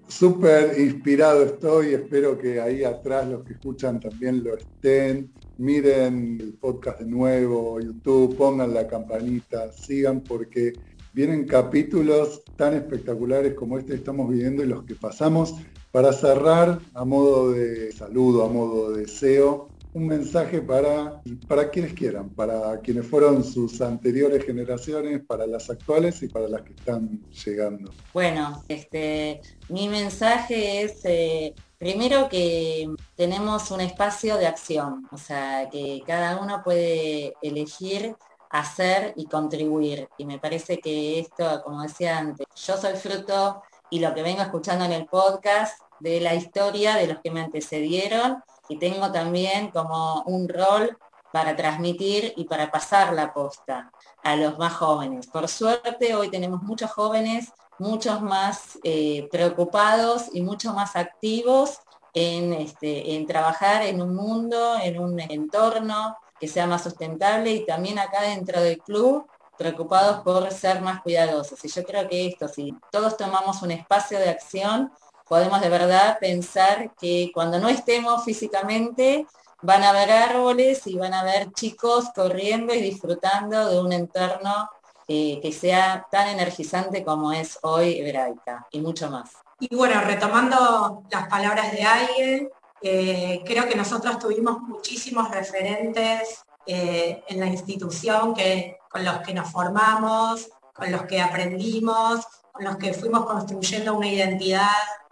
súper 0.07 0.79
inspirado 0.79 1.43
estoy, 1.45 1.95
espero 1.95 2.39
que 2.39 2.61
ahí 2.61 2.85
atrás 2.85 3.27
los 3.27 3.43
que 3.45 3.55
escuchan 3.55 3.99
también 3.99 4.45
lo 4.45 4.57
estén. 4.57 5.33
Miren 5.59 6.39
el 6.41 6.55
podcast 6.55 7.01
de 7.01 7.07
nuevo, 7.07 7.81
YouTube, 7.81 8.37
pongan 8.37 8.73
la 8.73 8.87
campanita, 8.87 9.73
sigan 9.73 10.21
porque 10.21 10.73
vienen 11.13 11.45
capítulos 11.45 12.43
tan 12.57 12.75
espectaculares 12.75 13.55
como 13.55 13.79
este 13.79 13.93
que 13.93 13.99
estamos 13.99 14.31
viviendo 14.31 14.63
y 14.63 14.69
los 14.69 14.85
que 14.85 14.95
pasamos. 14.95 15.57
Para 15.93 16.13
cerrar, 16.13 16.79
a 16.95 17.05
modo 17.05 17.51
de 17.51 17.91
saludo, 17.93 18.45
a 18.45 18.49
modo 18.49 18.93
de 18.93 19.03
deseo, 19.03 19.69
un 19.93 20.07
mensaje 20.07 20.63
para, 20.63 21.21
para 21.49 21.69
quienes 21.69 21.95
quieran, 21.95 22.29
para 22.31 22.79
quienes 22.81 23.07
fueron 23.07 23.43
sus 23.43 23.81
anteriores 23.81 24.45
generaciones, 24.45 25.21
para 25.27 25.47
las 25.49 25.69
actuales 25.69 26.23
y 26.23 26.29
para 26.29 26.47
las 26.47 26.63
que 26.63 26.75
están 26.75 27.21
llegando. 27.45 27.93
Bueno, 28.15 28.63
este, 28.69 29.41
mi 29.69 29.89
mensaje 29.89 30.83
es 30.83 31.01
eh, 31.05 31.55
primero 31.77 32.29
que 32.29 32.89
tenemos 33.17 33.71
un 33.73 33.81
espacio 33.81 34.37
de 34.37 34.47
acción, 34.47 35.09
o 35.11 35.19
sea, 35.19 35.69
que 35.71 36.03
cada 36.07 36.41
uno 36.41 36.63
puede 36.63 37.35
elegir 37.43 38.15
hacer 38.51 39.13
y 39.17 39.27
contribuir. 39.27 40.09
Y 40.19 40.27
me 40.27 40.39
parece 40.39 40.79
que 40.79 41.21
esto, 41.21 41.63
como 41.65 41.83
decía 41.83 42.19
antes, 42.19 42.47
yo 42.55 42.77
soy 42.77 42.95
fruto 42.95 43.63
y 43.91 43.99
lo 44.01 44.15
que 44.15 44.23
vengo 44.23 44.43
escuchando 44.43 44.85
en 44.85 44.93
el 44.93 45.07
podcast 45.07 45.81
de 45.99 46.21
la 46.21 46.35
historia 46.35 46.97
de 46.97 47.07
los 47.07 47.19
que 47.21 47.31
me 47.31 47.41
antecedieron 47.41 48.43
y 48.69 48.79
tengo 48.79 49.13
también 49.13 49.71
como 49.71 50.23
un 50.23 50.49
rol 50.49 50.97
para 51.33 51.57
transmitir 51.57 52.33
y 52.37 52.45
para 52.45 52.71
pasar 52.71 53.13
la 53.13 53.33
posta 53.33 53.93
a 54.23 54.37
los 54.37 54.59
más 54.59 54.75
jóvenes. 54.75 55.27
Por 55.27 55.49
suerte 55.49 56.15
hoy 56.15 56.31
tenemos 56.31 56.63
muchos 56.63 56.91
jóvenes, 56.91 57.53
muchos 57.79 58.21
más 58.21 58.79
eh, 58.83 59.29
preocupados 59.31 60.27
y 60.33 60.43
mucho 60.43 60.73
más 60.73 60.97
activos 60.97 61.79
en, 62.15 62.53
este, 62.55 63.15
en 63.15 63.27
trabajar 63.27 63.83
en 63.83 64.03
un 64.03 64.15
mundo, 64.15 64.77
en 64.83 64.99
un 64.99 65.21
entorno 65.21 66.17
que 66.39 66.49
sea 66.49 66.67
más 66.67 66.83
sustentable 66.83 67.53
y 67.53 67.67
también 67.67 67.99
acá 67.99 68.23
dentro 68.23 68.61
del 68.61 68.79
club 68.79 69.27
preocupados 69.61 70.23
por 70.23 70.51
ser 70.51 70.81
más 70.81 71.03
cuidadosos. 71.03 71.63
Y 71.63 71.69
yo 71.69 71.85
creo 71.85 72.09
que 72.09 72.29
esto, 72.29 72.49
si 72.49 72.75
todos 72.91 73.19
tomamos 73.19 73.61
un 73.61 73.71
espacio 73.73 74.19
de 74.19 74.31
acción, 74.31 74.91
podemos 75.29 75.61
de 75.61 75.69
verdad 75.69 76.19
pensar 76.19 76.95
que 76.99 77.31
cuando 77.35 77.59
no 77.59 77.69
estemos 77.69 78.25
físicamente 78.25 79.27
van 79.61 79.83
a 79.83 79.91
haber 79.91 80.11
árboles 80.11 80.87
y 80.87 80.97
van 80.97 81.13
a 81.13 81.21
haber 81.21 81.53
chicos 81.53 82.07
corriendo 82.15 82.75
y 82.75 82.81
disfrutando 82.81 83.69
de 83.69 83.79
un 83.79 83.93
entorno 83.93 84.71
eh, 85.07 85.39
que 85.43 85.53
sea 85.53 86.07
tan 86.11 86.29
energizante 86.29 87.05
como 87.05 87.31
es 87.31 87.59
hoy 87.61 87.99
Hebraica 87.99 88.67
y 88.71 88.81
mucho 88.81 89.11
más. 89.11 89.33
Y 89.59 89.77
bueno, 89.77 90.01
retomando 90.01 91.03
las 91.11 91.29
palabras 91.29 91.71
de 91.73 91.83
alguien, 91.83 92.49
eh, 92.81 93.43
creo 93.45 93.69
que 93.69 93.77
nosotros 93.77 94.19
tuvimos 94.19 94.59
muchísimos 94.63 95.31
referentes 95.31 96.45
eh, 96.65 97.23
en 97.29 97.41
la 97.41 97.47
institución 97.47 98.33
que, 98.33 98.80
con 98.91 99.05
los 99.05 99.19
que 99.19 99.33
nos 99.33 99.51
formamos, 99.51 100.51
con 100.75 100.91
los 100.91 101.03
que 101.05 101.23
aprendimos, 101.23 102.27
con 102.53 102.65
los 102.65 102.77
que 102.77 102.93
fuimos 102.93 103.25
construyendo 103.25 103.97
una 103.97 104.09
identidad 104.09 104.69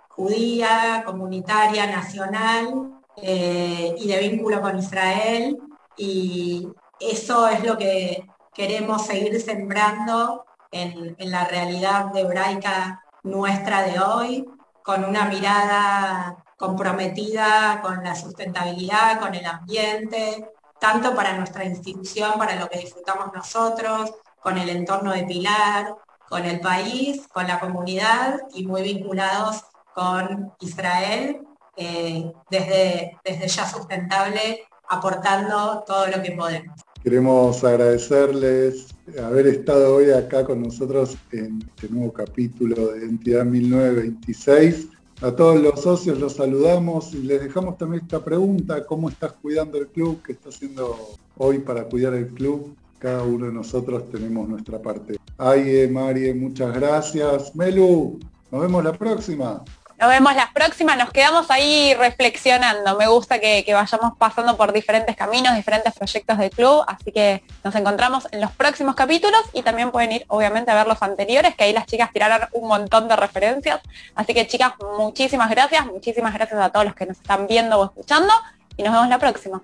judía, 0.08 1.04
comunitaria, 1.06 1.86
nacional 1.86 3.00
eh, 3.16 3.94
y 3.96 4.08
de 4.08 4.18
vínculo 4.18 4.60
con 4.60 4.78
Israel. 4.78 5.56
Y 5.96 6.68
eso 6.98 7.48
es 7.48 7.64
lo 7.64 7.78
que 7.78 8.26
queremos 8.52 9.06
seguir 9.06 9.40
sembrando 9.40 10.44
en, 10.72 11.16
la 11.18 11.44
realidad 11.44 12.14
hebraica 12.16 13.04
nuestra 13.22 13.82
de 13.82 14.00
hoy, 14.00 14.50
con 14.82 15.04
una 15.04 15.26
mirada 15.26 16.44
comprometida 16.56 17.80
con 17.80 18.02
la 18.02 18.16
sustentabilidad, 18.16 19.20
con 19.20 19.34
el 19.34 19.46
ambiente, 19.46 20.50
tanto 20.80 21.14
para 21.14 21.36
nuestra 21.36 21.64
institución, 21.64 22.32
para 22.38 22.56
lo 22.56 22.68
que 22.68 22.78
disfrutamos 22.78 23.32
nosotros, 23.34 24.12
con 24.40 24.58
el 24.58 24.68
entorno 24.68 25.12
de 25.12 25.24
Pilar, 25.24 25.94
con 26.28 26.44
el 26.44 26.60
país, 26.60 27.26
con 27.32 27.46
la 27.46 27.58
comunidad 27.58 28.40
y 28.54 28.66
muy 28.66 28.82
vinculados 28.82 29.64
con 29.94 30.52
Israel 30.60 31.40
eh, 31.76 32.32
desde, 32.50 33.18
desde 33.24 33.48
ya 33.48 33.68
sustentable, 33.68 34.64
aportando 34.88 35.84
todo 35.86 36.06
lo 36.06 36.22
que 36.22 36.32
podemos. 36.32 36.80
Queremos 37.02 37.62
agradecerles 37.64 38.88
haber 39.22 39.46
estado 39.46 39.96
hoy 39.96 40.10
acá 40.10 40.44
con 40.44 40.62
nosotros 40.62 41.16
en 41.32 41.62
este 41.74 41.88
nuevo 41.88 42.12
capítulo 42.12 42.88
de 42.88 43.04
Entidad 43.04 43.44
1926. 43.44 44.88
A 45.20 45.32
todos 45.32 45.60
los 45.60 45.80
socios 45.80 46.20
los 46.20 46.34
saludamos 46.34 47.12
y 47.12 47.24
les 47.24 47.42
dejamos 47.42 47.76
también 47.76 48.04
esta 48.04 48.24
pregunta, 48.24 48.86
¿cómo 48.86 49.08
estás 49.08 49.32
cuidando 49.32 49.76
el 49.76 49.88
club? 49.88 50.22
¿Qué 50.24 50.30
está 50.30 50.50
haciendo 50.50 50.96
hoy 51.36 51.58
para 51.58 51.82
cuidar 51.84 52.14
el 52.14 52.28
club? 52.28 52.76
Cada 53.00 53.24
uno 53.24 53.46
de 53.46 53.52
nosotros 53.52 54.08
tenemos 54.12 54.48
nuestra 54.48 54.80
parte. 54.80 55.16
Aye, 55.36 55.88
Marie, 55.88 56.32
muchas 56.34 56.72
gracias. 56.72 57.56
Melu, 57.56 58.20
nos 58.52 58.62
vemos 58.62 58.84
la 58.84 58.92
próxima. 58.92 59.64
Nos 59.98 60.08
vemos 60.08 60.32
las 60.36 60.52
próximas, 60.52 60.96
nos 60.96 61.10
quedamos 61.10 61.50
ahí 61.50 61.92
reflexionando. 61.94 62.96
Me 62.96 63.08
gusta 63.08 63.40
que, 63.40 63.64
vayamos 63.66 64.16
pasando 64.16 64.56
por 64.56 64.72
diferentes 64.72 65.16
caminos, 65.16 65.56
diferentes 65.56 65.92
proyectos 65.92 66.38
del 66.38 66.50
club, 66.50 66.84
así 66.86 67.10
que 67.10 67.42
nos 67.64 67.74
encontramos 67.74 68.28
en 68.30 68.40
los 68.40 68.52
próximos 68.52 68.94
capítulos 68.94 69.40
y 69.52 69.62
también 69.62 69.90
pueden 69.90 70.12
ir 70.12 70.24
obviamente 70.28 70.70
a 70.70 70.76
ver 70.76 70.86
los 70.86 71.02
anteriores, 71.02 71.56
que 71.56 71.64
ahí 71.64 71.72
las 71.72 71.86
chicas 71.86 72.12
tiraron 72.12 72.46
un 72.52 72.68
montón 72.68 73.08
de 73.08 73.16
referencias. 73.16 73.80
Así 74.14 74.34
que 74.34 74.46
chicas, 74.46 74.74
muchísimas 74.96 75.50
gracias, 75.50 75.84
muchísimas 75.86 76.32
gracias 76.32 76.60
a 76.60 76.70
todos 76.70 76.84
los 76.86 76.94
que 76.94 77.06
nos 77.06 77.16
están 77.16 77.48
viendo 77.48 77.80
o 77.80 77.84
escuchando 77.86 78.32
y 78.76 78.84
nos 78.84 78.92
vemos 78.92 79.08
la 79.08 79.18
próxima. 79.18 79.62